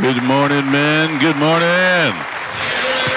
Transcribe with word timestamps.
Good 0.00 0.22
morning, 0.22 0.64
men. 0.72 1.20
Good 1.20 1.36
morning. 1.36 2.12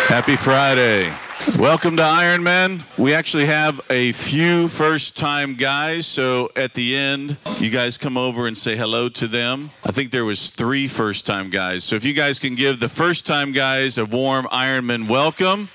Happy 0.07 0.35
Friday. 0.35 1.11
Welcome 1.57 1.95
to 1.97 2.03
Iron 2.03 2.43
Men. 2.43 2.83
We 2.97 3.13
actually 3.13 3.45
have 3.45 3.79
a 3.89 4.11
few 4.11 4.67
first 4.67 5.15
time 5.15 5.55
guys, 5.55 6.05
so 6.05 6.51
at 6.55 6.73
the 6.73 6.95
end, 6.95 7.37
you 7.59 7.69
guys 7.69 7.97
come 7.97 8.17
over 8.17 8.45
and 8.45 8.57
say 8.57 8.75
hello 8.75 9.09
to 9.09 9.27
them. 9.27 9.71
I 9.85 9.91
think 9.91 10.11
there 10.11 10.25
was 10.25 10.51
three 10.51 10.87
first 10.87 11.25
time 11.25 11.49
guys. 11.49 11.83
So 11.85 11.95
if 11.95 12.03
you 12.03 12.13
guys 12.13 12.39
can 12.39 12.55
give 12.55 12.79
the 12.79 12.89
first 12.89 13.25
time 13.25 13.51
guys 13.51 13.97
a 13.97 14.05
warm 14.05 14.45
Ironman 14.47 15.07
welcome. 15.07 15.69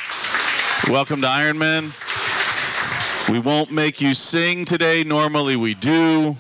Welcome 0.89 1.23
to 1.23 1.29
Iron 1.29 1.59
Men. 1.59 1.93
We 3.29 3.39
won't 3.39 3.71
make 3.71 4.01
you 4.01 4.13
sing 4.15 4.65
today. 4.65 5.03
Normally 5.03 5.57
we 5.57 5.75
do. 5.75 6.37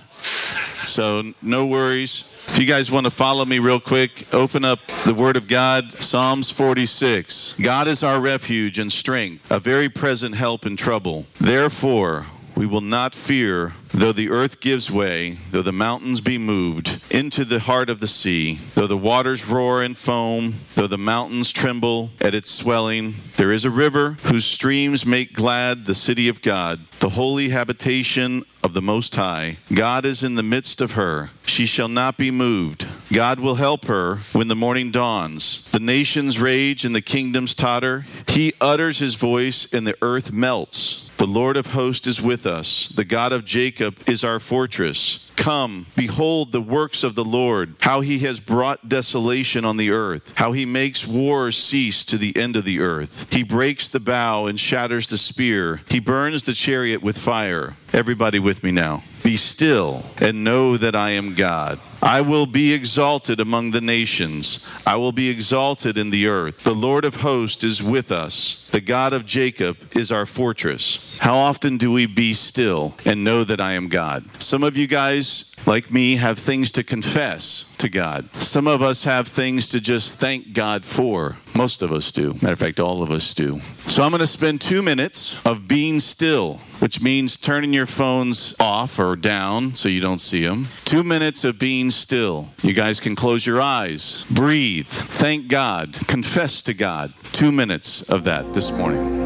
So 0.85 1.35
no 1.43 1.67
worries. 1.67 2.25
If 2.49 2.59
you 2.59 2.67
guys 2.67 2.91
want 2.91 3.05
to 3.05 3.11
follow 3.11 3.45
me 3.45 3.59
real 3.59 3.81
quick, 3.81 4.27
open 4.33 4.65
up 4.65 4.81
the 5.05 5.15
Word 5.15 5.37
of 5.37 5.47
God, 5.47 5.93
Psalms 6.03 6.51
46. 6.51 7.55
God 7.61 7.87
is 7.87 8.03
our 8.03 8.21
refuge 8.21 8.79
and 8.79 8.93
strength, 8.93 9.51
a 9.51 9.61
very 9.61 9.89
present 9.89 10.35
help 10.35 10.67
in 10.67 10.77
trouble. 10.77 11.27
Therefore, 11.41 12.27
we 12.57 12.67
will 12.67 12.81
not 12.81 13.15
fear, 13.15 13.75
though 13.93 14.13
the 14.13 14.31
earth 14.31 14.61
gives 14.61 14.91
way, 14.91 15.39
though 15.51 15.63
the 15.63 15.73
mountains 15.73 16.21
be 16.21 16.39
moved 16.39 17.01
into 17.11 17.45
the 17.45 17.61
heart 17.61 17.91
of 17.91 18.01
the 18.01 18.09
sea, 18.09 18.59
though 18.75 18.87
the 18.87 18.97
waters 18.97 19.47
roar 19.47 19.83
and 19.83 19.97
foam, 19.97 20.55
though 20.75 20.87
the 20.87 20.99
mountains 20.99 21.51
tremble 21.51 22.11
at 22.21 22.35
its 22.35 22.51
swelling. 22.51 23.15
There 23.37 23.53
is 23.53 23.65
a 23.65 23.71
river 23.71 24.17
whose 24.25 24.45
streams 24.45 25.07
make 25.07 25.33
glad 25.33 25.87
the 25.87 25.95
city 25.95 26.29
of 26.29 26.43
God, 26.43 26.81
the 27.01 27.11
holy 27.11 27.49
habitation 27.49 28.45
of 28.63 28.75
the 28.75 28.83
Most 28.83 29.15
High. 29.17 29.57
God 29.73 30.05
is 30.05 30.23
in 30.23 30.35
the 30.35 30.43
midst 30.43 30.81
of 30.81 30.93
her. 30.93 31.31
She 31.47 31.67
shall 31.67 31.89
not 31.89 32.19
be 32.19 32.31
moved. 32.31 32.87
God 33.13 33.41
will 33.41 33.55
help 33.55 33.87
her 33.87 34.17
when 34.33 34.49
the 34.49 34.57
morning 34.57 34.91
dawns. 34.91 35.67
The 35.73 35.81
nations 35.81 36.39
rage 36.39 36.85
and 36.85 36.95
the 36.95 37.01
kingdoms 37.01 37.55
totter. 37.55 38.07
He 38.29 38.53
utters 38.61 38.99
his 38.99 39.15
voice 39.15 39.67
and 39.73 39.87
the 39.87 39.97
earth 40.03 40.33
melts. 40.33 41.09
The 41.17 41.27
Lord 41.27 41.57
of 41.57 41.69
hosts 41.69 42.07
is 42.07 42.21
with 42.21 42.47
us. 42.47 42.89
The 42.95 43.05
God 43.05 43.33
of 43.33 43.45
Jacob 43.45 43.80
is 44.07 44.25
our 44.25 44.39
fortress. 44.39 45.31
Come, 45.37 45.87
behold 45.97 46.53
the 46.53 46.61
works 46.61 47.03
of 47.03 47.15
the 47.15 47.25
Lord, 47.25 47.77
how 47.81 48.01
he 48.01 48.19
has 48.21 48.41
brought 48.41 48.89
desolation 48.89 49.65
on 49.65 49.77
the 49.77 49.91
earth, 49.91 50.33
how 50.37 50.53
he 50.53 50.67
makes 50.67 51.07
wars 51.07 51.57
cease 51.57 52.05
to 52.07 52.19
the 52.19 52.37
end 52.37 52.57
of 52.57 52.65
the 52.65 52.81
earth. 52.81 53.27
He 53.31 53.43
breaks 53.43 53.89
the 53.89 54.01
bow 54.01 54.47
and 54.47 54.61
shatters 54.61 55.09
the 55.09 55.19
spear. 55.19 55.81
He 55.89 55.99
burns 56.01 56.45
the 56.45 56.55
chariot 56.55 57.03
with 57.03 57.17
fire. 57.17 57.77
Everybody 57.93 58.39
with 58.39 58.63
me 58.63 58.71
now. 58.71 59.03
Be 59.23 59.37
still 59.37 60.05
and 60.19 60.45
know 60.45 60.77
that 60.77 60.97
I 60.97 61.11
am 61.11 61.35
God. 61.35 61.79
I 62.03 62.23
will 62.23 62.47
be 62.47 62.73
exalted 62.73 63.41
among 63.41 63.73
the 63.73 63.81
nations. 63.81 64.65
I 64.87 64.97
will 64.97 65.13
be 65.13 65.29
exalted 65.29 65.99
in 65.99 66.09
the 66.11 66.27
earth. 66.27 66.63
The 66.63 66.75
Lord 66.75 67.05
of 67.05 67.17
hosts 67.17 67.63
is 67.63 67.83
with 67.83 68.11
us. 68.11 68.67
The 68.71 68.81
God 68.81 69.13
of 69.13 69.27
Jacob 69.27 69.77
is 69.95 70.11
our 70.11 70.25
fortress. 70.25 70.99
How 71.19 71.37
often 71.37 71.77
do 71.77 71.93
we 71.93 72.07
be 72.07 72.33
still 72.33 72.95
and 73.05 73.23
know 73.23 73.45
that 73.45 73.61
I 73.61 73.73
am 73.73 73.89
God? 73.89 74.25
Some 74.41 74.63
of 74.63 74.79
you 74.79 74.87
guys, 74.87 75.55
like 75.71 75.93
me, 75.93 76.17
have 76.17 76.37
things 76.37 76.73
to 76.73 76.83
confess 76.83 77.65
to 77.79 77.89
God. 77.89 78.29
Some 78.35 78.67
of 78.67 78.83
us 78.83 79.05
have 79.05 79.29
things 79.29 79.69
to 79.69 79.81
just 79.81 80.19
thank 80.19 80.53
God 80.53 80.85
for. 80.85 81.37
Most 81.55 81.81
of 81.81 81.93
us 81.93 82.11
do. 82.11 82.35
Matter 82.35 82.55
of 82.55 82.59
fact, 82.59 82.81
all 82.81 83.05
of 83.05 83.13
us 83.13 83.33
do. 83.35 83.61
So 83.87 84.03
I'm 84.03 84.11
going 84.11 84.19
to 84.19 84.27
spend 84.27 84.61
two 84.61 84.83
minutes 84.83 85.41
of 85.47 85.69
being 85.69 86.01
still 86.01 86.61
which 86.81 87.01
means 87.03 87.37
turning 87.37 87.73
your 87.73 87.87
phones 87.87 88.55
off 88.59 88.99
or 88.99 89.15
down 89.15 89.75
so 89.75 89.89
you 89.89 90.01
don't 90.01 90.19
see 90.19 90.45
them. 90.45 90.67
Two 90.87 91.05
minutes 91.05 91.45
of 91.45 91.59
being 91.59 91.91
still. 91.91 92.49
You 92.63 92.73
guys 92.73 93.01
can 93.01 93.15
close 93.15 93.45
your 93.47 93.61
eyes, 93.61 94.25
breathe, 94.31 94.87
thank 94.87 95.49
God, 95.49 95.99
confess 96.09 96.63
to 96.63 96.75
God. 96.75 97.13
Two 97.33 97.53
minutes 97.53 98.09
of 98.09 98.25
that 98.25 98.55
this 98.55 98.71
morning. 98.71 99.20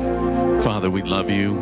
Father, 0.75 0.91
we 0.91 1.03
love 1.03 1.31
you. 1.31 1.55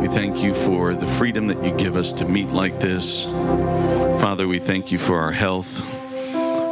We 0.00 0.06
thank 0.06 0.40
you 0.40 0.54
for 0.54 0.94
the 0.94 1.04
freedom 1.04 1.48
that 1.48 1.64
you 1.64 1.72
give 1.72 1.96
us 1.96 2.12
to 2.12 2.24
meet 2.24 2.48
like 2.50 2.78
this. 2.78 3.24
Father, 3.24 4.46
we 4.46 4.60
thank 4.60 4.92
you 4.92 4.98
for 4.98 5.18
our 5.18 5.32
health. 5.32 5.80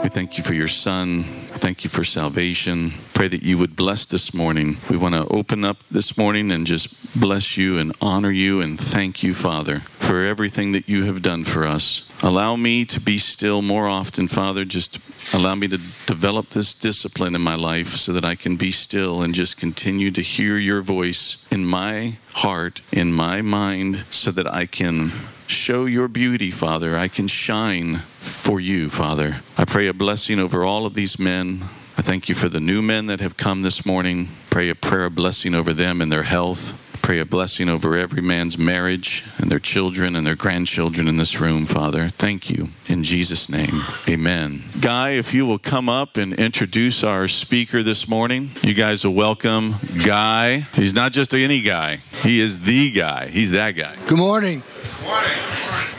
We 0.05 0.09
thank 0.09 0.39
you 0.39 0.45
for 0.45 0.55
your 0.55 0.69
son. 0.69 1.25
Thank 1.25 1.83
you 1.83 1.91
for 1.91 2.05
salvation. 2.05 2.93
Pray 3.13 3.27
that 3.27 3.43
you 3.43 3.59
would 3.59 3.75
bless 3.75 4.07
this 4.07 4.33
morning. 4.33 4.77
We 4.89 4.97
want 4.97 5.17
to 5.17 5.27
open 5.35 5.65
up 5.65 5.79
this 5.91 6.17
morning 6.17 6.53
and 6.53 6.65
just 6.65 7.21
bless 7.21 7.57
you 7.57 7.77
and 7.77 7.93
honor 8.01 8.31
you 8.31 8.61
and 8.61 8.79
thank 8.79 9.25
you, 9.25 9.35
Father, 9.35 9.83
for 10.13 10.27
everything 10.27 10.73
that 10.73 10.91
you 10.91 11.05
have 11.05 11.23
done 11.23 11.43
for 11.43 11.67
us. 11.67 12.07
Allow 12.23 12.55
me 12.57 12.85
to 12.85 13.01
be 13.01 13.17
still 13.17 13.63
more 13.63 13.89
often, 13.89 14.29
Father. 14.29 14.63
Just 14.63 14.99
allow 15.33 15.55
me 15.55 15.69
to 15.69 15.79
develop 16.05 16.51
this 16.51 16.75
discipline 16.75 17.35
in 17.35 17.41
my 17.41 17.55
life 17.55 17.95
so 17.95 18.13
that 18.13 18.23
I 18.23 18.35
can 18.35 18.57
be 18.57 18.73
still 18.73 19.23
and 19.23 19.35
just 19.35 19.57
continue 19.57 20.11
to 20.11 20.21
hear 20.21 20.59
your 20.59 20.83
voice 20.83 21.49
in 21.51 21.65
my 21.65 22.19
heart, 22.35 22.83
in 22.93 23.11
my 23.11 23.41
mind, 23.41 24.05
so 24.11 24.31
that 24.33 24.47
I 24.47 24.67
can 24.67 25.13
show 25.47 25.87
your 25.87 26.09
beauty, 26.09 26.51
Father. 26.51 26.95
I 26.95 27.09
can 27.09 27.27
shine 27.27 28.01
for 28.21 28.61
you, 28.61 28.91
Father. 28.91 29.41
I 29.57 29.65
pray 29.65 29.87
a 29.87 29.95
blessing 29.95 30.39
over 30.39 30.63
all 30.63 30.85
of 30.85 30.93
these 30.93 31.19
men. 31.19 31.63
I 31.97 32.03
thank 32.03 32.29
you 32.29 32.35
for 32.35 32.51
the 32.51 32.61
new 32.61 32.83
men 32.83 33.07
that 33.07 33.21
have 33.21 33.39
come 33.39 33.63
this 33.63 33.87
morning. 33.87 34.29
Pray 34.51 34.69
a 34.69 34.75
prayer 34.75 35.07
of 35.07 35.15
blessing 35.15 35.55
over 35.55 35.73
them 35.73 36.03
and 36.03 36.13
their 36.13 36.25
health. 36.25 36.82
Pray 37.03 37.19
a 37.19 37.27
blessing 37.27 37.69
over 37.69 37.97
every 37.97 38.23
man's 38.23 38.57
marriage 38.57 39.25
and 39.39 39.51
their 39.51 39.59
children 39.59 40.15
and 40.15 40.25
their 40.25 40.37
grandchildren 40.37 41.09
in 41.09 41.17
this 41.17 41.41
room, 41.41 41.67
Father. 41.67 42.09
Thank 42.11 42.49
you. 42.49 42.69
In 42.87 43.03
Jesus' 43.03 43.49
name, 43.49 43.83
amen. 44.09 44.63
Guy, 44.81 45.11
if 45.11 45.35
you 45.35 45.45
will 45.45 45.59
come 45.59 45.89
up 45.89 46.17
and 46.17 46.33
introduce 46.33 47.03
our 47.03 47.27
speaker 47.27 47.83
this 47.83 48.09
morning, 48.09 48.53
you 48.63 48.73
guys 48.73 49.05
will 49.05 49.15
welcome 49.15 49.75
Guy. 50.05 50.61
He's 50.75 50.95
not 50.95 51.11
just 51.11 51.35
any 51.35 51.61
guy, 51.61 51.97
he 52.23 52.41
is 52.41 52.63
the 52.63 52.93
guy. 52.93 53.27
He's 53.27 53.51
that 53.51 53.73
guy. 53.73 53.97
Good 54.07 54.19
morning. 54.19 54.63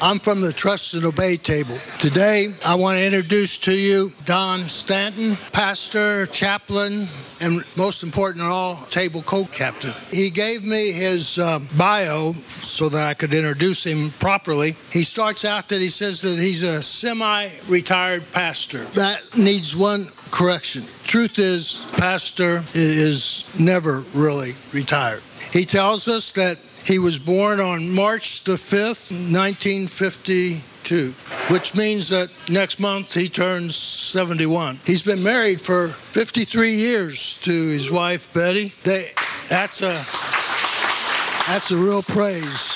I'm 0.03 0.19
from 0.19 0.41
the 0.41 0.51
Trust 0.51 0.95
and 0.95 1.05
Obey 1.05 1.37
table. 1.37 1.77
Today, 1.97 2.53
I 2.65 2.75
want 2.75 2.97
to 2.97 3.05
introduce 3.05 3.55
to 3.59 3.73
you 3.73 4.11
Don 4.25 4.67
Stanton, 4.67 5.37
pastor, 5.53 6.25
chaplain, 6.25 7.07
and 7.39 7.63
most 7.77 8.03
important 8.03 8.43
of 8.43 8.51
all, 8.51 8.75
table 8.87 9.21
co-captain. 9.21 9.93
He 10.11 10.29
gave 10.29 10.65
me 10.65 10.91
his 10.91 11.39
uh, 11.39 11.59
bio 11.77 12.33
so 12.33 12.89
that 12.89 13.07
I 13.07 13.13
could 13.13 13.33
introduce 13.33 13.85
him 13.85 14.09
properly. 14.19 14.75
He 14.91 15.03
starts 15.03 15.45
out 15.45 15.69
that 15.69 15.79
he 15.79 15.87
says 15.87 16.19
that 16.19 16.37
he's 16.37 16.63
a 16.63 16.81
semi-retired 16.81 18.29
pastor. 18.33 18.83
That 18.95 19.21
needs 19.37 19.73
one 19.73 20.07
correction. 20.31 20.83
Truth 21.05 21.39
is, 21.39 21.81
pastor 21.93 22.61
is 22.75 23.57
never 23.57 24.03
really 24.13 24.55
retired. 24.73 25.21
He 25.53 25.65
tells 25.65 26.09
us 26.09 26.33
that 26.33 26.57
he 26.85 26.99
was 26.99 27.17
born 27.17 27.59
on 27.59 27.89
March 27.89 28.43
the 28.43 28.53
5th, 28.53 29.11
1952, 29.11 31.11
which 31.53 31.75
means 31.75 32.09
that 32.09 32.29
next 32.49 32.79
month 32.79 33.13
he 33.13 33.29
turns 33.29 33.75
71. 33.75 34.79
He's 34.85 35.01
been 35.01 35.23
married 35.23 35.61
for 35.61 35.87
53 35.87 36.73
years 36.73 37.39
to 37.41 37.51
his 37.51 37.89
wife 37.89 38.33
Betty. 38.33 38.73
They, 38.83 39.07
that's 39.49 39.81
a 39.81 39.93
that's 41.47 41.71
a 41.71 41.77
real 41.77 42.03
praise. 42.03 42.72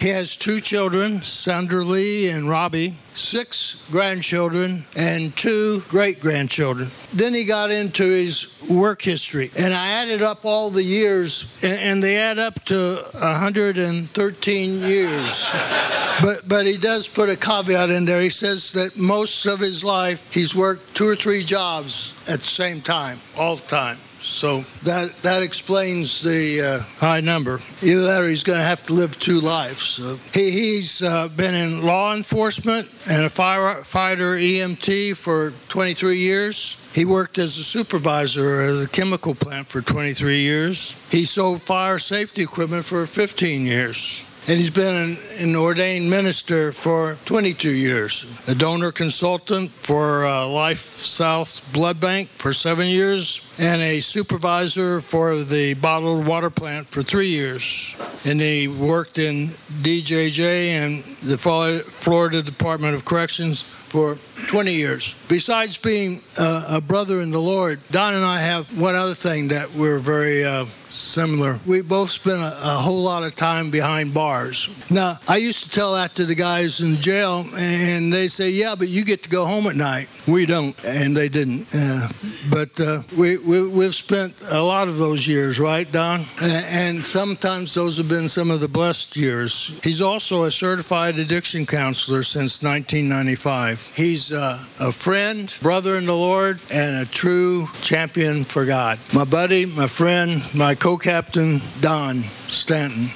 He 0.00 0.10
has 0.10 0.36
two 0.36 0.60
children, 0.60 1.22
Sandra 1.22 1.82
Lee 1.82 2.28
and 2.28 2.48
Robbie, 2.48 2.94
six 3.14 3.84
grandchildren, 3.90 4.84
and 4.96 5.36
two 5.36 5.80
great 5.88 6.20
grandchildren. 6.20 6.88
Then 7.12 7.34
he 7.34 7.44
got 7.44 7.72
into 7.72 8.04
his 8.04 8.68
work 8.70 9.02
history, 9.02 9.50
and 9.58 9.74
I 9.74 9.88
added 9.88 10.22
up 10.22 10.44
all 10.44 10.70
the 10.70 10.84
years, 10.84 11.64
and 11.64 12.00
they 12.00 12.16
add 12.16 12.38
up 12.38 12.64
to 12.66 13.02
113 13.20 14.82
years. 14.82 15.50
but, 16.22 16.46
but 16.46 16.64
he 16.64 16.76
does 16.76 17.08
put 17.08 17.28
a 17.28 17.36
caveat 17.36 17.90
in 17.90 18.04
there. 18.04 18.20
He 18.20 18.30
says 18.30 18.70
that 18.72 18.96
most 18.96 19.46
of 19.46 19.58
his 19.58 19.82
life 19.82 20.32
he's 20.32 20.54
worked 20.54 20.94
two 20.94 21.08
or 21.08 21.16
three 21.16 21.42
jobs 21.42 22.14
at 22.28 22.38
the 22.38 22.46
same 22.46 22.80
time, 22.82 23.18
all 23.36 23.56
the 23.56 23.66
time. 23.66 23.98
So 24.20 24.64
that 24.82 25.14
that 25.22 25.42
explains 25.42 26.22
the 26.22 26.60
uh, 26.60 26.80
high 26.98 27.20
number. 27.20 27.60
Either 27.82 28.02
that, 28.02 28.22
or 28.22 28.28
he's 28.28 28.42
going 28.42 28.58
to 28.58 28.64
have 28.64 28.84
to 28.86 28.92
live 28.92 29.18
two 29.18 29.40
lives. 29.40 29.82
So 29.82 30.18
he, 30.32 30.50
he's 30.50 31.02
uh, 31.02 31.28
been 31.28 31.54
in 31.54 31.82
law 31.82 32.14
enforcement 32.14 32.88
and 33.08 33.24
a 33.24 33.28
firefighter 33.28 34.38
EMT 34.38 35.16
for 35.16 35.52
23 35.68 36.16
years. 36.18 36.90
He 36.94 37.04
worked 37.04 37.38
as 37.38 37.58
a 37.58 37.64
supervisor 37.64 38.60
at 38.62 38.84
a 38.84 38.88
chemical 38.88 39.34
plant 39.34 39.68
for 39.68 39.80
23 39.80 40.40
years. 40.40 40.92
He 41.10 41.24
sold 41.24 41.62
fire 41.62 41.98
safety 41.98 42.42
equipment 42.42 42.84
for 42.84 43.06
15 43.06 43.64
years 43.64 44.24
and 44.48 44.56
he's 44.56 44.70
been 44.70 44.94
an, 44.94 45.16
an, 45.40 45.54
ordained 45.54 46.08
minister 46.08 46.72
for 46.72 47.18
22 47.26 47.68
years, 47.68 48.42
a 48.48 48.54
donor 48.54 48.90
consultant 48.90 49.70
for 49.70 50.24
uh, 50.24 50.46
Life 50.46 50.78
South 50.78 51.70
Blood 51.74 52.00
Bank 52.00 52.30
for 52.30 52.54
seven 52.54 52.86
years, 52.86 53.52
and 53.58 53.82
a 53.82 54.00
supervisor 54.00 55.02
for 55.02 55.36
the 55.36 55.74
bottled 55.74 56.26
water 56.26 56.48
plant 56.48 56.86
for 56.86 57.02
three 57.02 57.28
years. 57.28 57.94
And 58.24 58.40
he 58.40 58.68
worked 58.68 59.18
in 59.18 59.48
DJJ 59.82 60.68
and 60.68 61.04
the 61.22 61.36
Florida 61.36 62.42
Department 62.42 62.94
of 62.94 63.04
Corrections 63.04 63.60
for 63.60 64.16
20 64.48 64.72
years. 64.72 65.14
Besides 65.28 65.76
being 65.76 66.22
uh, 66.38 66.66
a 66.70 66.80
brother 66.80 67.20
in 67.20 67.30
the 67.30 67.38
Lord, 67.38 67.80
Don 67.90 68.14
and 68.14 68.24
I 68.24 68.38
have 68.40 68.66
one 68.80 68.96
other 68.96 69.14
thing 69.14 69.48
that 69.48 69.70
we're 69.74 69.98
very 69.98 70.42
uh, 70.42 70.64
similar. 70.88 71.60
We 71.66 71.82
both 71.82 72.10
spent 72.10 72.38
a, 72.40 72.56
a, 72.62 72.78
whole 72.80 73.02
lot 73.02 73.22
of 73.24 73.36
time 73.36 73.70
behind 73.70 74.14
bars. 74.14 74.68
Now, 74.90 75.18
I 75.28 75.36
used 75.36 75.64
to 75.64 75.70
tell 75.70 75.94
that 75.94 76.14
to 76.14 76.24
the 76.24 76.34
guys 76.34 76.80
in 76.80 76.96
jail, 76.96 77.44
and 77.56 78.10
they 78.12 78.26
say, 78.28 78.50
"Yeah, 78.50 78.74
but 78.76 78.88
you 78.88 79.04
get 79.04 79.22
to 79.24 79.28
go 79.28 79.44
home 79.44 79.66
at 79.66 79.76
night." 79.76 80.08
We 80.26 80.46
don't, 80.46 80.74
and 80.84 81.16
they 81.16 81.28
didn't. 81.28 81.68
Uh, 81.74 82.08
but 82.50 82.80
uh, 82.80 83.02
we, 83.16 83.36
we 83.38 83.84
have 83.84 83.94
spent 83.94 84.34
a 84.50 84.62
lot 84.62 84.88
of 84.88 84.98
those 84.98 85.26
years, 85.26 85.58
right, 85.58 85.90
Don? 85.90 86.24
And 86.40 87.02
sometimes 87.02 87.74
those 87.74 87.96
have 87.96 88.08
been 88.08 88.28
some 88.28 88.50
of 88.50 88.60
the 88.60 88.68
blessed 88.68 89.16
years. 89.16 89.80
He's 89.82 90.00
also 90.00 90.44
a 90.44 90.50
certified 90.50 91.18
addiction 91.18 91.66
counselor 91.66 92.22
since 92.22 92.62
1995. 92.62 93.92
He's 93.94 94.32
uh, 94.32 94.58
a 94.80 94.92
friend, 94.92 95.54
brother 95.62 95.96
in 95.96 96.06
the 96.06 96.14
Lord, 96.14 96.60
and 96.72 97.06
a 97.06 97.10
true 97.10 97.66
champion 97.82 98.44
for 98.44 98.64
God. 98.64 98.98
My 99.14 99.24
buddy, 99.24 99.66
my 99.66 99.86
friend, 99.86 100.42
my 100.54 100.74
co 100.74 100.96
captain, 100.96 101.60
Don 101.80 102.20
Stanton. 102.48 103.08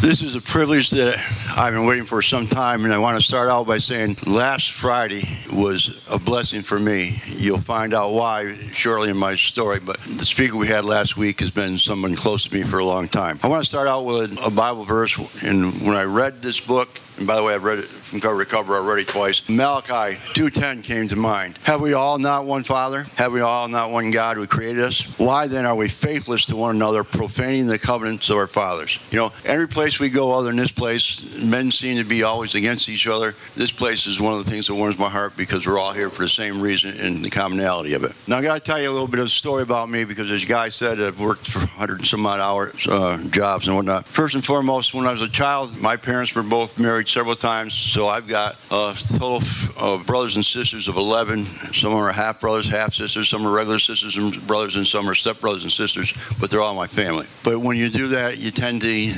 This 0.00 0.22
is 0.22 0.34
a 0.34 0.40
privilege 0.40 0.90
that 0.90 1.16
I've 1.56 1.72
been 1.72 1.86
waiting 1.86 2.04
for 2.04 2.22
some 2.22 2.46
time, 2.46 2.84
and 2.84 2.92
I 2.92 2.98
want 2.98 3.18
to 3.18 3.26
start 3.26 3.48
out 3.48 3.66
by 3.66 3.78
saying 3.78 4.16
last 4.26 4.70
Friday 4.70 5.26
was 5.52 6.00
a 6.10 6.18
blessing 6.18 6.62
for 6.62 6.78
me. 6.78 7.20
You'll 7.26 7.60
find 7.60 7.92
out 7.92 8.12
why 8.12 8.56
shortly 8.72 9.10
in 9.10 9.16
my 9.16 9.34
story, 9.34 9.80
but 9.80 9.98
the 10.00 10.24
speaker 10.24 10.56
we 10.56 10.68
had 10.68 10.84
last 10.84 11.16
week 11.16 11.40
has 11.40 11.50
been 11.50 11.78
someone 11.78 12.14
close 12.14 12.46
to 12.46 12.54
me 12.54 12.62
for 12.62 12.78
a 12.78 12.84
long 12.84 13.08
time. 13.08 13.40
I 13.42 13.48
want 13.48 13.64
to 13.64 13.68
start 13.68 13.88
out 13.88 14.04
with 14.04 14.38
a 14.46 14.50
Bible 14.50 14.84
verse, 14.84 15.16
and 15.42 15.72
when 15.82 15.96
I 15.96 16.04
read 16.04 16.40
this 16.40 16.60
book, 16.60 17.00
and 17.16 17.26
by 17.26 17.34
the 17.34 17.42
way, 17.42 17.54
I've 17.54 17.64
read 17.64 17.80
it 17.80 17.88
from 18.06 18.20
cover 18.20 18.44
to 18.44 18.50
cover 18.50 18.74
already 18.74 19.04
twice. 19.04 19.42
Malachi 19.48 20.18
2.10 20.34 20.82
came 20.82 21.08
to 21.08 21.16
mind. 21.16 21.58
Have 21.64 21.80
we 21.80 21.92
all 21.92 22.18
not 22.18 22.46
one 22.46 22.62
Father? 22.62 23.04
Have 23.16 23.32
we 23.32 23.40
all 23.40 23.68
not 23.68 23.90
one 23.90 24.10
God 24.10 24.36
who 24.36 24.46
created 24.46 24.82
us? 24.82 25.02
Why 25.18 25.46
then 25.46 25.66
are 25.66 25.74
we 25.74 25.88
faithless 25.88 26.46
to 26.46 26.56
one 26.56 26.76
another, 26.76 27.04
profaning 27.04 27.66
the 27.66 27.78
covenants 27.78 28.30
of 28.30 28.36
our 28.36 28.46
fathers? 28.46 28.98
You 29.10 29.18
know, 29.18 29.32
every 29.44 29.68
place 29.68 29.98
we 29.98 30.08
go 30.08 30.32
other 30.32 30.48
than 30.48 30.56
this 30.56 30.70
place, 30.72 31.36
men 31.42 31.70
seem 31.70 31.96
to 31.98 32.04
be 32.04 32.22
always 32.22 32.54
against 32.54 32.88
each 32.88 33.06
other. 33.06 33.34
This 33.56 33.72
place 33.72 34.06
is 34.06 34.20
one 34.20 34.32
of 34.32 34.44
the 34.44 34.50
things 34.50 34.66
that 34.68 34.74
warms 34.74 34.98
my 34.98 35.08
heart 35.08 35.36
because 35.36 35.66
we're 35.66 35.78
all 35.78 35.92
here 35.92 36.10
for 36.10 36.22
the 36.22 36.28
same 36.28 36.60
reason 36.60 36.96
and 36.98 37.24
the 37.24 37.30
commonality 37.30 37.94
of 37.94 38.04
it. 38.04 38.12
Now, 38.26 38.38
I 38.38 38.42
got 38.42 38.54
to 38.54 38.60
tell 38.60 38.80
you 38.80 38.88
a 38.88 38.92
little 38.92 39.08
bit 39.08 39.20
of 39.20 39.26
a 39.26 39.30
story 39.30 39.62
about 39.62 39.88
me 39.90 40.04
because, 40.04 40.30
as 40.30 40.42
you 40.42 40.48
guys 40.48 40.74
said, 40.74 41.00
I've 41.00 41.20
worked 41.20 41.48
for 41.50 41.58
100 41.76 41.98
and 41.98 42.06
some 42.06 42.24
odd 42.26 42.40
hours, 42.40 42.86
uh, 42.86 43.22
jobs 43.30 43.66
and 43.66 43.76
whatnot. 43.76 44.06
First 44.06 44.34
and 44.34 44.44
foremost, 44.44 44.94
when 44.94 45.06
I 45.06 45.12
was 45.12 45.22
a 45.22 45.28
child, 45.28 45.80
my 45.80 45.96
parents 45.96 46.34
were 46.34 46.42
both 46.42 46.78
married 46.78 47.08
several 47.08 47.36
times, 47.36 47.74
so 47.96 48.08
I've 48.08 48.28
got 48.28 48.56
a 48.70 48.94
total 49.18 49.36
of 49.36 49.78
uh, 49.78 49.96
brothers 50.04 50.36
and 50.36 50.44
sisters 50.44 50.86
of 50.86 50.96
11. 50.96 51.46
Some 51.46 51.94
are 51.94 52.12
half 52.12 52.42
brothers, 52.42 52.68
half 52.68 52.92
sisters. 52.92 53.26
Some 53.26 53.46
are 53.46 53.50
regular 53.50 53.78
sisters 53.78 54.18
and 54.18 54.46
brothers, 54.46 54.76
and 54.76 54.86
some 54.86 55.08
are 55.08 55.14
step 55.14 55.40
brothers 55.40 55.62
and 55.62 55.72
sisters. 55.72 56.12
But 56.38 56.50
they're 56.50 56.60
all 56.60 56.74
my 56.74 56.88
family. 56.88 57.26
But 57.42 57.60
when 57.60 57.78
you 57.78 57.88
do 57.88 58.08
that, 58.08 58.36
you 58.36 58.50
tend 58.50 58.82
to 58.82 59.10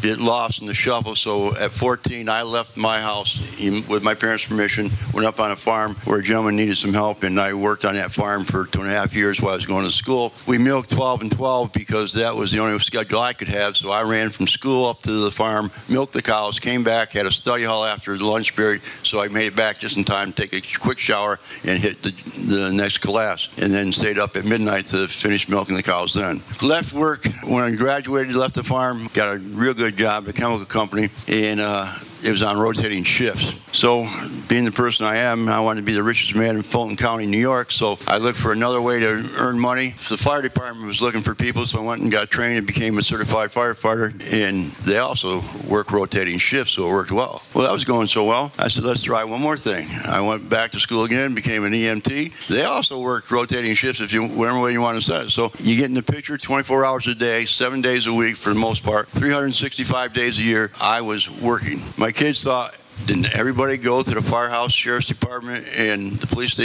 get 0.00 0.18
lost 0.18 0.60
in 0.60 0.66
the 0.66 0.74
shuffle. 0.74 1.14
So 1.14 1.56
at 1.56 1.72
14, 1.72 2.28
I 2.28 2.42
left 2.42 2.76
my 2.76 3.00
house 3.00 3.40
with 3.88 4.02
my 4.02 4.14
parents' 4.14 4.44
permission, 4.44 4.90
went 5.12 5.26
up 5.26 5.40
on 5.40 5.50
a 5.50 5.56
farm 5.56 5.94
where 6.04 6.18
a 6.18 6.22
gentleman 6.22 6.56
needed 6.56 6.76
some 6.76 6.92
help, 6.92 7.22
and 7.22 7.40
I 7.40 7.54
worked 7.54 7.84
on 7.84 7.94
that 7.94 8.12
farm 8.12 8.44
for 8.44 8.66
two 8.66 8.80
and 8.80 8.90
a 8.90 8.94
half 8.94 9.14
years 9.14 9.40
while 9.40 9.52
I 9.52 9.56
was 9.56 9.66
going 9.66 9.84
to 9.84 9.90
school. 9.90 10.32
We 10.46 10.58
milked 10.58 10.90
12 10.90 11.22
and 11.22 11.32
12 11.32 11.72
because 11.72 12.12
that 12.14 12.34
was 12.34 12.52
the 12.52 12.58
only 12.58 12.78
schedule 12.78 13.20
I 13.20 13.32
could 13.32 13.48
have. 13.48 13.76
So 13.76 13.90
I 13.90 14.02
ran 14.02 14.30
from 14.30 14.46
school 14.46 14.86
up 14.86 15.02
to 15.02 15.12
the 15.12 15.30
farm, 15.30 15.70
milked 15.88 16.12
the 16.12 16.22
cows, 16.22 16.58
came 16.58 16.84
back, 16.84 17.12
had 17.12 17.26
a 17.26 17.32
study 17.32 17.64
hall 17.64 17.84
after 17.84 18.16
lunch 18.18 18.54
period, 18.54 18.82
so 19.02 19.20
I 19.20 19.28
made 19.28 19.46
it 19.46 19.56
back 19.56 19.78
just 19.78 19.96
in 19.96 20.04
time 20.04 20.32
to 20.32 20.46
take 20.46 20.54
a 20.54 20.78
quick 20.78 20.98
shower 20.98 21.38
and 21.64 21.78
hit 21.78 22.02
the, 22.02 22.10
the 22.46 22.72
next 22.72 22.98
class, 22.98 23.48
and 23.58 23.72
then 23.72 23.92
stayed 23.92 24.18
up 24.18 24.36
at 24.36 24.44
midnight 24.44 24.86
to 24.86 25.06
finish 25.06 25.48
milking 25.48 25.76
the 25.76 25.82
cows 25.82 26.14
then. 26.14 26.40
Left 26.62 26.92
work 26.92 27.26
when 27.44 27.62
I 27.62 27.70
graduated, 27.74 28.34
left 28.34 28.54
the 28.54 28.64
farm, 28.64 29.08
got 29.12 29.34
a 29.34 29.38
real 29.38 29.74
good 29.74 29.85
job 29.90 30.24
at 30.24 30.30
a 30.30 30.32
chemical 30.32 30.64
company, 30.66 31.08
and 31.28 31.60
uh, 31.60 31.92
it 32.24 32.30
was 32.30 32.42
on 32.42 32.58
rotating 32.58 33.04
shifts. 33.04 33.54
So, 33.72 34.08
being 34.48 34.64
the 34.64 34.72
person 34.72 35.04
I 35.04 35.16
am, 35.16 35.48
I 35.48 35.60
wanted 35.60 35.80
to 35.80 35.86
be 35.86 35.92
the 35.92 36.02
richest 36.02 36.34
man 36.34 36.56
in 36.56 36.62
Fulton 36.62 36.96
County, 36.96 37.26
New 37.26 37.38
York. 37.38 37.70
So, 37.70 37.98
I 38.06 38.16
looked 38.16 38.38
for 38.38 38.52
another 38.52 38.80
way 38.80 39.00
to 39.00 39.30
earn 39.38 39.58
money. 39.58 39.90
The 40.08 40.16
fire 40.16 40.40
department 40.40 40.86
was 40.86 41.02
looking 41.02 41.20
for 41.20 41.34
people, 41.34 41.66
so 41.66 41.78
I 41.78 41.82
went 41.82 42.02
and 42.02 42.10
got 42.10 42.30
trained 42.30 42.56
and 42.58 42.66
became 42.66 42.96
a 42.96 43.02
certified 43.02 43.50
firefighter. 43.50 44.12
And 44.32 44.70
they 44.86 44.98
also 44.98 45.42
work 45.68 45.92
rotating 45.92 46.38
shifts, 46.38 46.72
so 46.72 46.88
it 46.88 46.90
worked 46.90 47.12
well. 47.12 47.42
Well, 47.54 47.66
that 47.66 47.72
was 47.72 47.84
going 47.84 48.06
so 48.06 48.24
well. 48.24 48.50
I 48.58 48.68
said, 48.68 48.84
let's 48.84 49.02
try 49.02 49.24
one 49.24 49.42
more 49.42 49.58
thing. 49.58 49.86
I 50.06 50.20
went 50.22 50.48
back 50.48 50.70
to 50.70 50.80
school 50.80 51.04
again, 51.04 51.34
became 51.34 51.64
an 51.64 51.72
EMT. 51.72 52.48
They 52.48 52.64
also 52.64 53.00
worked 53.00 53.30
rotating 53.30 53.74
shifts, 53.74 54.00
if 54.00 54.12
you 54.12 54.26
whatever 54.26 54.60
way 54.60 54.72
you 54.72 54.80
want 54.80 54.98
to 54.98 55.04
say 55.04 55.22
it. 55.24 55.30
So, 55.30 55.52
you 55.58 55.76
get 55.76 55.86
in 55.86 55.94
the 55.94 56.02
picture 56.02 56.38
24 56.38 56.84
hours 56.84 57.06
a 57.08 57.14
day, 57.14 57.44
seven 57.44 57.82
days 57.82 58.06
a 58.06 58.12
week 58.12 58.36
for 58.36 58.50
the 58.50 58.58
most 58.58 58.82
part, 58.82 59.08
365 59.08 60.12
days 60.14 60.38
a 60.38 60.42
year. 60.42 60.70
I 60.80 61.02
was 61.02 61.30
working. 61.30 61.82
My 61.98 62.05
kids 62.12 62.42
thought 62.42 62.74
didn't 63.04 63.34
everybody 63.34 63.76
go 63.76 64.02
to 64.02 64.10
the 64.10 64.22
firehouse, 64.22 64.72
sheriff's 64.72 65.08
department, 65.08 65.66
and 65.76 66.12
the 66.12 66.26
police 66.26 66.56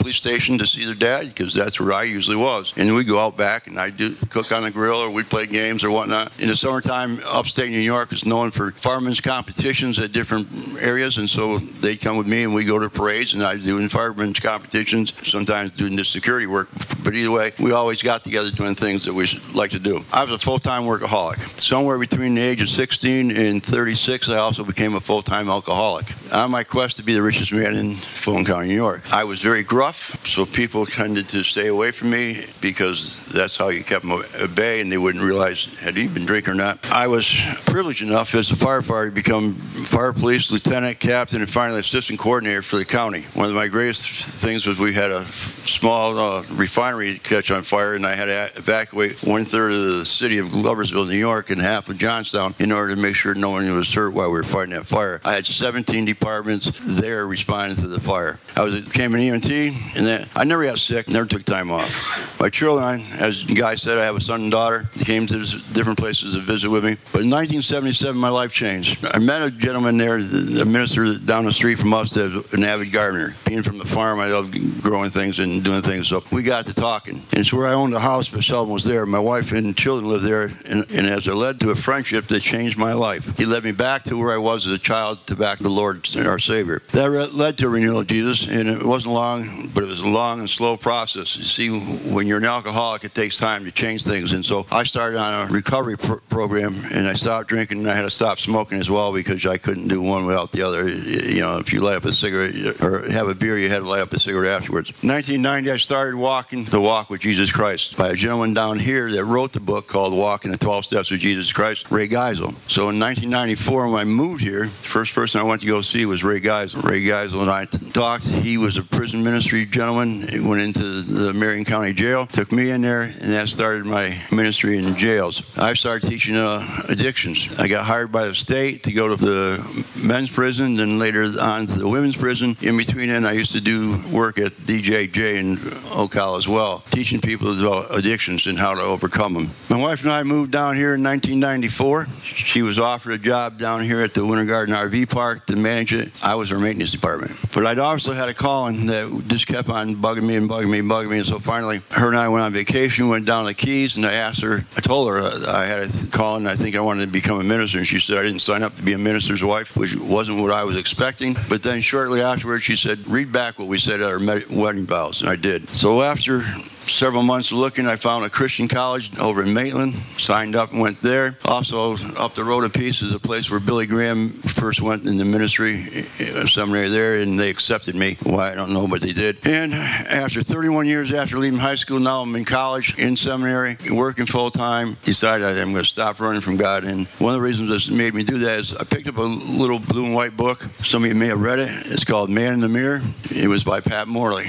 police 0.00 0.16
station 0.16 0.58
to 0.58 0.66
see 0.66 0.84
their 0.84 0.94
dad? 0.94 1.28
Because 1.28 1.54
that's 1.54 1.80
where 1.80 1.92
I 1.92 2.04
usually 2.04 2.36
was. 2.36 2.72
And 2.76 2.94
we'd 2.94 3.08
go 3.08 3.18
out 3.18 3.36
back, 3.36 3.66
and 3.66 3.78
I 3.78 3.90
do 3.90 4.14
cook 4.30 4.52
on 4.52 4.62
the 4.62 4.70
grill, 4.70 4.96
or 4.96 5.10
we'd 5.10 5.28
play 5.28 5.46
games 5.46 5.84
or 5.84 5.90
whatnot. 5.90 6.38
In 6.40 6.48
the 6.48 6.56
summertime, 6.56 7.20
upstate 7.26 7.70
New 7.70 7.78
York 7.78 8.12
is 8.12 8.24
known 8.24 8.50
for 8.50 8.72
firemen's 8.72 9.20
competitions 9.20 9.98
at 9.98 10.12
different 10.12 10.48
areas, 10.80 11.18
and 11.18 11.28
so 11.28 11.58
they 11.58 11.96
come 11.96 12.16
with 12.16 12.26
me, 12.26 12.44
and 12.44 12.54
we 12.54 12.64
go 12.64 12.78
to 12.78 12.90
parades, 12.90 13.34
and 13.34 13.42
I 13.42 13.56
do 13.56 13.88
firemen's 13.88 14.40
competitions. 14.40 15.12
Sometimes 15.28 15.70
doing 15.72 15.96
the 15.96 16.04
security 16.04 16.46
work, 16.46 16.68
but 17.02 17.14
either 17.14 17.30
way, 17.30 17.52
we 17.58 17.72
always 17.72 18.02
got 18.02 18.24
together 18.24 18.50
doing 18.50 18.74
things 18.74 19.04
that 19.04 19.14
we 19.14 19.26
like 19.54 19.70
to 19.70 19.78
do. 19.78 20.04
I 20.12 20.24
was 20.24 20.32
a 20.32 20.38
full-time 20.38 20.82
workaholic. 20.82 21.38
Somewhere 21.58 21.98
between 21.98 22.34
the 22.34 22.42
age 22.42 22.60
of 22.60 22.68
16 22.68 23.30
and 23.30 23.62
36, 23.62 24.28
I 24.28 24.36
also 24.36 24.64
became 24.64 24.94
a 24.94 25.00
full-time 25.00 25.48
alcoholic 25.48 25.70
alcoholic. 25.70 26.34
On 26.34 26.50
my 26.50 26.64
quest 26.64 26.96
to 26.96 27.02
be 27.02 27.14
the 27.14 27.22
richest 27.22 27.52
man 27.52 27.74
in 27.74 27.94
Fulton 27.94 28.44
County, 28.44 28.68
New 28.68 28.74
York, 28.74 29.12
I 29.12 29.24
was 29.24 29.40
very 29.40 29.62
gruff, 29.62 29.89
so 29.96 30.46
people 30.46 30.86
tended 30.86 31.28
to 31.28 31.42
stay 31.42 31.68
away 31.68 31.90
from 31.90 32.10
me 32.10 32.44
because 32.60 33.16
that's 33.28 33.56
how 33.56 33.68
you 33.68 33.82
kept 33.82 34.06
them 34.06 34.22
at 34.40 34.54
bay, 34.54 34.80
and 34.80 34.90
they 34.90 34.98
wouldn't 34.98 35.24
realize 35.24 35.66
had 35.80 35.96
he 35.96 36.06
been 36.06 36.26
drinking 36.26 36.54
or 36.54 36.56
not. 36.56 36.78
I 36.90 37.06
was 37.06 37.32
privileged 37.66 38.02
enough 38.02 38.34
as 38.34 38.50
a 38.50 38.54
firefighter 38.54 39.06
to 39.06 39.14
become 39.14 39.54
fire 39.54 40.12
police 40.12 40.50
lieutenant, 40.50 40.98
captain, 41.00 41.40
and 41.40 41.50
finally 41.50 41.80
assistant 41.80 42.18
coordinator 42.18 42.62
for 42.62 42.76
the 42.76 42.84
county. 42.84 43.22
One 43.34 43.48
of 43.48 43.54
my 43.54 43.68
greatest 43.68 44.08
things 44.08 44.66
was 44.66 44.78
we 44.78 44.92
had 44.92 45.10
a 45.10 45.24
small 45.24 46.18
uh, 46.18 46.42
refinery 46.52 47.18
catch 47.18 47.50
on 47.50 47.62
fire, 47.62 47.94
and 47.94 48.06
I 48.06 48.14
had 48.14 48.26
to 48.26 48.58
evacuate 48.58 49.22
one 49.22 49.44
third 49.44 49.72
of 49.72 49.80
the 49.80 50.04
city 50.04 50.38
of 50.38 50.48
Gloversville, 50.48 51.08
New 51.08 51.16
York, 51.16 51.50
and 51.50 51.60
half 51.60 51.88
of 51.88 51.98
Johnstown 51.98 52.54
in 52.58 52.72
order 52.72 52.94
to 52.94 53.00
make 53.00 53.14
sure 53.14 53.34
no 53.34 53.50
one 53.50 53.70
was 53.74 53.92
hurt 53.92 54.12
while 54.12 54.30
we 54.30 54.38
were 54.38 54.42
fighting 54.42 54.74
that 54.74 54.86
fire. 54.86 55.20
I 55.24 55.34
had 55.34 55.46
17 55.46 56.04
departments 56.04 56.70
there 57.00 57.26
responding 57.26 57.76
to 57.78 57.88
the 57.88 58.00
fire. 58.00 58.38
I 58.56 58.64
was 58.64 58.80
became 58.80 59.14
an 59.14 59.20
EMT, 59.20 59.72
and 59.96 60.06
then 60.06 60.28
I 60.34 60.44
never 60.44 60.64
got 60.64 60.78
sick, 60.78 61.08
never 61.08 61.26
took 61.26 61.44
time 61.44 61.70
off. 61.70 62.38
My 62.40 62.48
children, 62.48 63.02
as 63.18 63.46
the 63.46 63.54
guy 63.54 63.74
said, 63.74 63.98
I 63.98 64.04
have 64.04 64.16
a 64.16 64.20
son 64.20 64.42
and 64.42 64.50
daughter. 64.50 64.88
They 64.96 65.04
came 65.04 65.26
to 65.26 65.38
different 65.72 65.98
places 65.98 66.34
to 66.34 66.40
visit 66.40 66.70
with 66.70 66.84
me. 66.84 66.96
But 67.12 67.22
in 67.22 67.30
1977, 67.30 68.18
my 68.18 68.28
life 68.28 68.52
changed. 68.52 69.04
I 69.04 69.18
met 69.18 69.42
a 69.42 69.50
gentleman 69.50 69.98
there, 69.98 70.16
a 70.16 70.64
minister 70.64 71.18
down 71.18 71.44
the 71.44 71.52
street 71.52 71.78
from 71.78 71.92
us, 71.92 72.16
an 72.16 72.64
avid 72.64 72.92
gardener. 72.92 73.34
Being 73.44 73.62
from 73.62 73.78
the 73.78 73.84
farm, 73.84 74.20
I 74.20 74.28
love 74.28 74.50
growing 74.80 75.10
things 75.10 75.38
and 75.38 75.62
doing 75.62 75.82
things. 75.82 76.08
So 76.08 76.24
we 76.32 76.42
got 76.42 76.66
to 76.66 76.74
talking. 76.74 77.16
And 77.16 77.40
it's 77.40 77.52
where 77.52 77.66
I 77.66 77.74
owned 77.74 77.94
a 77.94 78.00
house, 78.00 78.28
but 78.28 78.42
Sheldon 78.42 78.72
was 78.72 78.84
there. 78.84 79.04
My 79.06 79.18
wife 79.18 79.52
and 79.52 79.76
children 79.76 80.10
lived 80.10 80.24
there. 80.24 80.50
And, 80.66 80.90
and 80.90 81.06
as 81.06 81.26
it 81.26 81.34
led 81.34 81.60
to 81.60 81.70
a 81.70 81.76
friendship 81.76 82.26
that 82.28 82.40
changed 82.40 82.78
my 82.78 82.92
life, 82.92 83.36
he 83.36 83.44
led 83.44 83.64
me 83.64 83.72
back 83.72 84.04
to 84.04 84.16
where 84.16 84.32
I 84.32 84.38
was 84.38 84.66
as 84.66 84.72
a 84.74 84.78
child 84.78 85.26
to 85.26 85.36
back 85.36 85.58
the 85.58 85.68
Lord, 85.68 86.08
and 86.16 86.26
our 86.26 86.38
Savior. 86.38 86.82
That 86.92 87.10
led 87.34 87.58
to 87.58 87.66
a 87.66 87.70
renewal 87.70 88.00
of 88.00 88.06
Jesus, 88.06 88.48
and 88.48 88.68
it 88.68 88.82
wasn't 88.82 89.14
long, 89.14 89.69
but 89.74 89.82
it 89.82 89.88
was 89.88 90.00
a 90.00 90.08
long 90.08 90.40
and 90.40 90.50
slow 90.50 90.76
process. 90.76 91.36
You 91.36 91.44
see, 91.44 91.68
when 92.12 92.26
you're 92.26 92.38
an 92.38 92.44
alcoholic, 92.44 93.04
it 93.04 93.14
takes 93.14 93.38
time 93.38 93.64
to 93.64 93.70
change 93.70 94.04
things. 94.04 94.32
And 94.32 94.44
so 94.44 94.66
I 94.70 94.84
started 94.84 95.18
on 95.18 95.48
a 95.48 95.52
recovery 95.52 95.96
pr- 95.96 96.14
program, 96.28 96.74
and 96.92 97.06
I 97.06 97.14
stopped 97.14 97.48
drinking, 97.48 97.78
and 97.80 97.90
I 97.90 97.94
had 97.94 98.02
to 98.02 98.10
stop 98.10 98.38
smoking 98.38 98.78
as 98.78 98.90
well 98.90 99.12
because 99.12 99.44
I 99.46 99.58
couldn't 99.58 99.88
do 99.88 100.00
one 100.00 100.26
without 100.26 100.52
the 100.52 100.62
other. 100.62 100.88
You 100.88 101.40
know, 101.40 101.58
if 101.58 101.72
you 101.72 101.80
light 101.80 101.96
up 101.96 102.04
a 102.04 102.12
cigarette 102.12 102.80
or 102.82 103.10
have 103.10 103.28
a 103.28 103.34
beer, 103.34 103.58
you 103.58 103.68
had 103.68 103.82
to 103.82 103.88
light 103.88 104.00
up 104.00 104.12
a 104.12 104.18
cigarette 104.18 104.52
afterwards. 104.52 104.90
1990, 105.02 105.70
I 105.70 105.76
started 105.76 106.16
walking 106.16 106.64
the 106.64 106.80
walk 106.80 107.10
with 107.10 107.20
Jesus 107.20 107.52
Christ 107.52 107.96
by 107.96 108.10
a 108.10 108.14
gentleman 108.14 108.54
down 108.54 108.78
here 108.78 109.10
that 109.10 109.24
wrote 109.24 109.52
the 109.52 109.60
book 109.60 109.86
called 109.86 110.12
Walking 110.12 110.50
the 110.50 110.58
12 110.58 110.84
Steps 110.84 111.10
of 111.10 111.18
Jesus 111.18 111.52
Christ, 111.52 111.90
Ray 111.90 112.08
Geisel. 112.08 112.54
So 112.68 112.88
in 112.88 112.98
1994, 112.98 113.88
when 113.88 114.00
I 114.00 114.04
moved 114.04 114.40
here, 114.40 114.64
the 114.64 114.68
first 114.68 115.14
person 115.14 115.40
I 115.40 115.44
went 115.44 115.60
to 115.62 115.66
go 115.66 115.80
see 115.80 116.06
was 116.06 116.24
Ray 116.24 116.40
Geisel. 116.40 116.82
Ray 116.82 117.02
Geisel 117.02 117.42
and 117.42 117.50
I 117.50 117.64
talked. 117.92 118.28
He 118.28 118.56
was 118.56 118.76
a 118.76 118.82
prison 118.82 119.22
ministry 119.22 119.59
gentleman. 119.66 120.28
He 120.28 120.40
went 120.40 120.60
into 120.60 121.02
the 121.02 121.32
Marion 121.32 121.64
County 121.64 121.92
Jail, 121.92 122.26
took 122.26 122.52
me 122.52 122.70
in 122.70 122.82
there, 122.82 123.02
and 123.02 123.32
that 123.32 123.48
started 123.48 123.86
my 123.86 124.16
ministry 124.32 124.78
in 124.78 124.96
jails. 124.96 125.42
I 125.58 125.74
started 125.74 126.08
teaching 126.08 126.36
uh, 126.36 126.66
addictions. 126.88 127.58
I 127.58 127.68
got 127.68 127.84
hired 127.84 128.12
by 128.12 128.26
the 128.26 128.34
state 128.34 128.82
to 128.84 128.92
go 128.92 129.08
to 129.08 129.16
the 129.16 129.86
men's 130.04 130.30
prison, 130.30 130.76
then 130.76 130.98
later 130.98 131.26
on 131.40 131.66
to 131.66 131.78
the 131.78 131.88
women's 131.88 132.16
prison. 132.16 132.56
In 132.62 132.76
between 132.76 133.08
then, 133.08 133.24
I 133.24 133.32
used 133.32 133.52
to 133.52 133.60
do 133.60 133.98
work 134.12 134.38
at 134.38 134.52
DJJ 134.52 135.36
in 135.36 135.56
Ocala 135.56 136.38
as 136.38 136.48
well, 136.48 136.82
teaching 136.90 137.20
people 137.20 137.58
about 137.60 137.96
addictions 137.96 138.46
and 138.46 138.58
how 138.58 138.74
to 138.74 138.82
overcome 138.82 139.34
them. 139.34 139.50
My 139.68 139.78
wife 139.80 140.02
and 140.02 140.12
I 140.12 140.22
moved 140.22 140.52
down 140.52 140.76
here 140.76 140.94
in 140.94 141.02
1994. 141.02 142.06
She 142.22 142.62
was 142.62 142.78
offered 142.78 143.12
a 143.12 143.18
job 143.18 143.58
down 143.58 143.82
here 143.82 144.00
at 144.00 144.14
the 144.14 144.24
Winter 144.24 144.44
Garden 144.44 144.74
RV 144.74 145.10
Park 145.10 145.46
to 145.46 145.56
manage 145.56 145.92
it. 145.92 146.24
I 146.24 146.34
was 146.34 146.50
her 146.50 146.58
maintenance 146.58 146.92
department. 146.92 147.36
But 147.52 147.66
I'd 147.66 147.78
also 147.78 148.12
had 148.12 148.28
a 148.28 148.34
calling 148.34 148.86
that 148.86 149.28
kept 149.50 149.68
on 149.68 149.96
bugging 149.96 150.26
me 150.26 150.36
and 150.36 150.48
bugging 150.48 150.70
me 150.70 150.78
and 150.78 150.90
bugging 150.90 151.10
me. 151.10 151.18
And 151.18 151.26
so 151.26 151.38
finally, 151.38 151.80
her 151.90 152.06
and 152.06 152.16
I 152.16 152.28
went 152.28 152.44
on 152.44 152.52
vacation, 152.52 153.08
went 153.08 153.26
down 153.26 153.44
to 153.44 153.48
the 153.48 153.54
Keys, 153.54 153.96
and 153.96 154.06
I 154.06 154.12
asked 154.12 154.42
her, 154.42 154.64
I 154.76 154.80
told 154.80 155.10
her 155.10 155.18
uh, 155.18 155.52
I 155.52 155.66
had 155.66 155.82
a 155.82 156.06
calling, 156.10 156.46
I 156.46 156.54
think 156.54 156.76
I 156.76 156.80
wanted 156.80 157.06
to 157.06 157.12
become 157.12 157.40
a 157.40 157.44
minister. 157.44 157.78
And 157.78 157.86
she 157.86 157.98
said, 157.98 158.18
I 158.18 158.22
didn't 158.22 158.40
sign 158.40 158.62
up 158.62 158.76
to 158.76 158.82
be 158.82 158.92
a 158.92 158.98
minister's 158.98 159.42
wife, 159.42 159.76
which 159.76 159.96
wasn't 159.96 160.40
what 160.40 160.52
I 160.52 160.64
was 160.64 160.76
expecting. 160.76 161.36
But 161.48 161.62
then 161.62 161.80
shortly 161.80 162.22
afterwards, 162.22 162.64
she 162.64 162.76
said, 162.76 163.06
read 163.08 163.32
back 163.32 163.58
what 163.58 163.68
we 163.68 163.78
said 163.78 164.00
at 164.00 164.10
our 164.10 164.20
wedding 164.50 164.86
vows. 164.86 165.20
And 165.22 165.30
I 165.30 165.36
did. 165.36 165.68
So 165.70 166.02
after 166.02 166.42
several 166.90 167.22
months 167.22 167.52
looking, 167.52 167.86
I 167.86 167.96
found 167.96 168.24
a 168.24 168.30
Christian 168.30 168.68
college 168.68 169.16
over 169.18 169.42
in 169.42 169.52
Maitland, 169.54 169.94
signed 170.18 170.56
up 170.56 170.72
and 170.72 170.80
went 170.80 171.00
there. 171.00 171.36
Also, 171.44 171.96
up 172.16 172.34
the 172.34 172.44
road 172.44 172.64
a 172.64 172.70
piece 172.70 173.02
is 173.02 173.12
a 173.12 173.18
place 173.18 173.50
where 173.50 173.60
Billy 173.60 173.86
Graham 173.86 174.28
first 174.30 174.80
went 174.80 175.06
in 175.06 175.16
the 175.16 175.24
ministry 175.24 175.84
eh, 175.92 175.98
eh, 175.98 176.46
seminary 176.46 176.88
there, 176.88 177.20
and 177.20 177.38
they 177.38 177.50
accepted 177.50 177.94
me. 177.94 178.16
Why, 178.22 178.52
I 178.52 178.54
don't 178.54 178.72
know, 178.72 178.86
but 178.86 179.00
they 179.00 179.12
did. 179.12 179.38
And 179.46 179.72
after 179.74 180.42
31 180.42 180.86
years 180.86 181.12
after 181.12 181.38
leaving 181.38 181.58
high 181.58 181.74
school, 181.74 182.00
now 182.00 182.20
I'm 182.20 182.34
in 182.36 182.44
college, 182.44 182.98
in 182.98 183.16
seminary, 183.16 183.76
working 183.92 184.26
full 184.26 184.50
time, 184.50 184.96
decided 185.04 185.46
I'm 185.46 185.72
going 185.72 185.84
to 185.84 185.90
stop 185.90 186.20
running 186.20 186.40
from 186.40 186.56
God. 186.56 186.84
And 186.84 187.06
one 187.18 187.34
of 187.34 187.40
the 187.40 187.46
reasons 187.46 187.68
this 187.68 187.90
made 187.90 188.14
me 188.14 188.22
do 188.22 188.38
that 188.38 188.60
is 188.60 188.74
I 188.74 188.84
picked 188.84 189.08
up 189.08 189.16
a 189.16 189.22
little 189.22 189.78
blue 189.78 190.04
and 190.04 190.14
white 190.14 190.36
book. 190.36 190.58
Some 190.82 191.04
of 191.04 191.08
you 191.08 191.14
may 191.14 191.28
have 191.28 191.40
read 191.40 191.58
it. 191.58 191.70
It's 191.86 192.04
called 192.04 192.30
Man 192.30 192.54
in 192.54 192.60
the 192.60 192.68
Mirror. 192.68 193.02
It 193.30 193.48
was 193.48 193.64
by 193.64 193.80
Pat 193.80 194.08
Morley. 194.08 194.46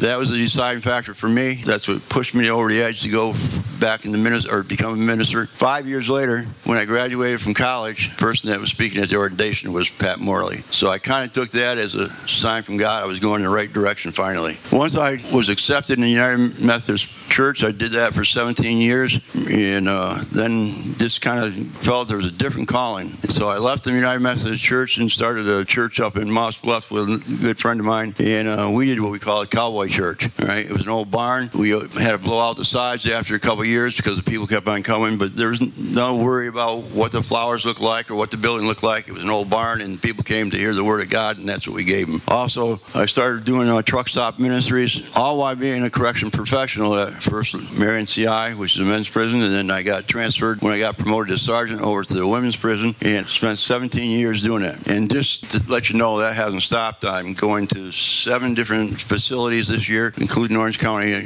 That 0.00 0.18
was 0.18 0.30
the 0.30 0.36
deciding 0.36 0.82
factor 0.82 1.14
for 1.14 1.28
me. 1.28 1.62
That's 1.64 1.88
what 1.88 2.06
pushed 2.08 2.34
me 2.34 2.50
over 2.50 2.68
the 2.68 2.82
edge 2.82 3.02
to 3.02 3.08
go 3.08 3.34
back 3.84 4.06
in 4.06 4.12
the 4.12 4.18
minister 4.18 4.50
or 4.50 4.62
become 4.62 4.94
a 4.94 4.96
minister. 4.96 5.44
Five 5.44 5.86
years 5.86 6.08
later, 6.08 6.46
when 6.64 6.78
I 6.78 6.86
graduated 6.86 7.42
from 7.42 7.52
college, 7.52 8.08
the 8.08 8.16
person 8.16 8.48
that 8.48 8.58
was 8.58 8.70
speaking 8.70 9.02
at 9.02 9.10
the 9.10 9.16
ordination 9.16 9.74
was 9.74 9.90
Pat 9.90 10.20
Morley. 10.20 10.62
So 10.70 10.88
I 10.88 10.98
kind 10.98 11.26
of 11.26 11.34
took 11.34 11.50
that 11.50 11.76
as 11.76 11.94
a 11.94 12.08
sign 12.26 12.62
from 12.62 12.78
God 12.78 13.02
I 13.02 13.06
was 13.06 13.18
going 13.18 13.42
in 13.42 13.46
the 13.46 13.54
right 13.54 13.70
direction 13.70 14.10
finally. 14.10 14.56
Once 14.72 14.96
I 14.96 15.18
was 15.34 15.50
accepted 15.50 15.98
in 15.98 16.00
the 16.02 16.08
United 16.08 16.64
Methodist 16.64 17.10
Church, 17.28 17.62
I 17.62 17.72
did 17.72 17.92
that 17.92 18.14
for 18.14 18.24
17 18.24 18.78
years, 18.78 19.20
and 19.50 19.86
uh, 19.86 20.22
then 20.32 20.94
just 20.94 21.20
kind 21.20 21.44
of 21.44 21.54
felt 21.78 22.08
there 22.08 22.16
was 22.16 22.26
a 22.26 22.30
different 22.30 22.68
calling. 22.68 23.08
So 23.28 23.48
I 23.48 23.58
left 23.58 23.84
the 23.84 23.92
United 23.92 24.20
Methodist 24.20 24.62
Church 24.62 24.96
and 24.96 25.10
started 25.10 25.46
a 25.46 25.64
church 25.64 26.00
up 26.00 26.16
in 26.16 26.30
Moss 26.30 26.58
Bluff 26.58 26.90
with 26.90 27.10
a 27.10 27.36
good 27.42 27.58
friend 27.58 27.80
of 27.80 27.86
mine, 27.86 28.14
and 28.18 28.48
uh, 28.48 28.70
we 28.72 28.86
did 28.86 29.00
what 29.00 29.12
we 29.12 29.18
call 29.18 29.42
a 29.42 29.46
cowboy 29.46 29.88
church. 29.88 30.30
Right? 30.38 30.64
It 30.64 30.72
was 30.72 30.84
an 30.84 30.90
old 30.90 31.10
barn. 31.10 31.50
We 31.52 31.70
had 31.70 32.12
to 32.12 32.18
blow 32.18 32.40
out 32.40 32.56
the 32.56 32.64
sides 32.64 33.06
after 33.06 33.34
a 33.34 33.40
couple 33.40 33.64
years 33.64 33.73
because 33.74 34.16
the 34.16 34.22
people 34.22 34.46
kept 34.46 34.68
on 34.68 34.82
coming, 34.82 35.18
but 35.18 35.36
there 35.36 35.48
was 35.48 35.60
no 35.76 36.16
worry 36.16 36.48
about 36.48 36.82
what 36.92 37.12
the 37.12 37.22
flowers 37.22 37.64
looked 37.64 37.80
like 37.80 38.10
or 38.10 38.14
what 38.14 38.30
the 38.30 38.36
building 38.36 38.66
looked 38.66 38.82
like. 38.82 39.08
It 39.08 39.12
was 39.12 39.22
an 39.22 39.30
old 39.30 39.50
barn, 39.50 39.80
and 39.80 40.00
people 40.00 40.22
came 40.24 40.50
to 40.50 40.56
hear 40.56 40.74
the 40.74 40.84
word 40.84 41.02
of 41.02 41.10
God, 41.10 41.38
and 41.38 41.48
that's 41.48 41.66
what 41.66 41.76
we 41.76 41.84
gave 41.84 42.06
them. 42.06 42.22
Also, 42.28 42.80
I 42.94 43.06
started 43.06 43.44
doing 43.44 43.68
uh, 43.68 43.82
truck 43.82 44.08
stop 44.08 44.38
ministries, 44.38 45.16
all 45.16 45.38
while 45.38 45.56
being 45.56 45.82
a 45.84 45.90
correction 45.90 46.30
professional 46.30 46.94
at 46.96 47.22
first 47.22 47.54
Marion 47.78 48.06
CI, 48.06 48.54
which 48.54 48.76
is 48.76 48.80
a 48.80 48.84
men's 48.84 49.08
prison, 49.08 49.42
and 49.42 49.52
then 49.52 49.70
I 49.70 49.82
got 49.82 50.06
transferred 50.06 50.62
when 50.62 50.72
I 50.72 50.78
got 50.78 50.96
promoted 50.96 51.36
to 51.36 51.42
sergeant 51.42 51.80
over 51.80 52.04
to 52.04 52.14
the 52.14 52.26
women's 52.26 52.56
prison, 52.56 52.94
and 53.02 53.26
spent 53.26 53.58
17 53.58 54.10
years 54.10 54.42
doing 54.42 54.62
it. 54.62 54.88
And 54.88 55.10
just 55.10 55.50
to 55.50 55.72
let 55.72 55.90
you 55.90 55.96
know, 55.96 56.18
that 56.18 56.34
hasn't 56.34 56.62
stopped. 56.62 57.04
I'm 57.04 57.34
going 57.34 57.66
to 57.68 57.92
seven 57.92 58.54
different 58.54 59.00
facilities 59.00 59.68
this 59.68 59.88
year, 59.88 60.12
including 60.16 60.56
Orange 60.56 60.78
County, 60.78 61.14
uh, 61.14 61.20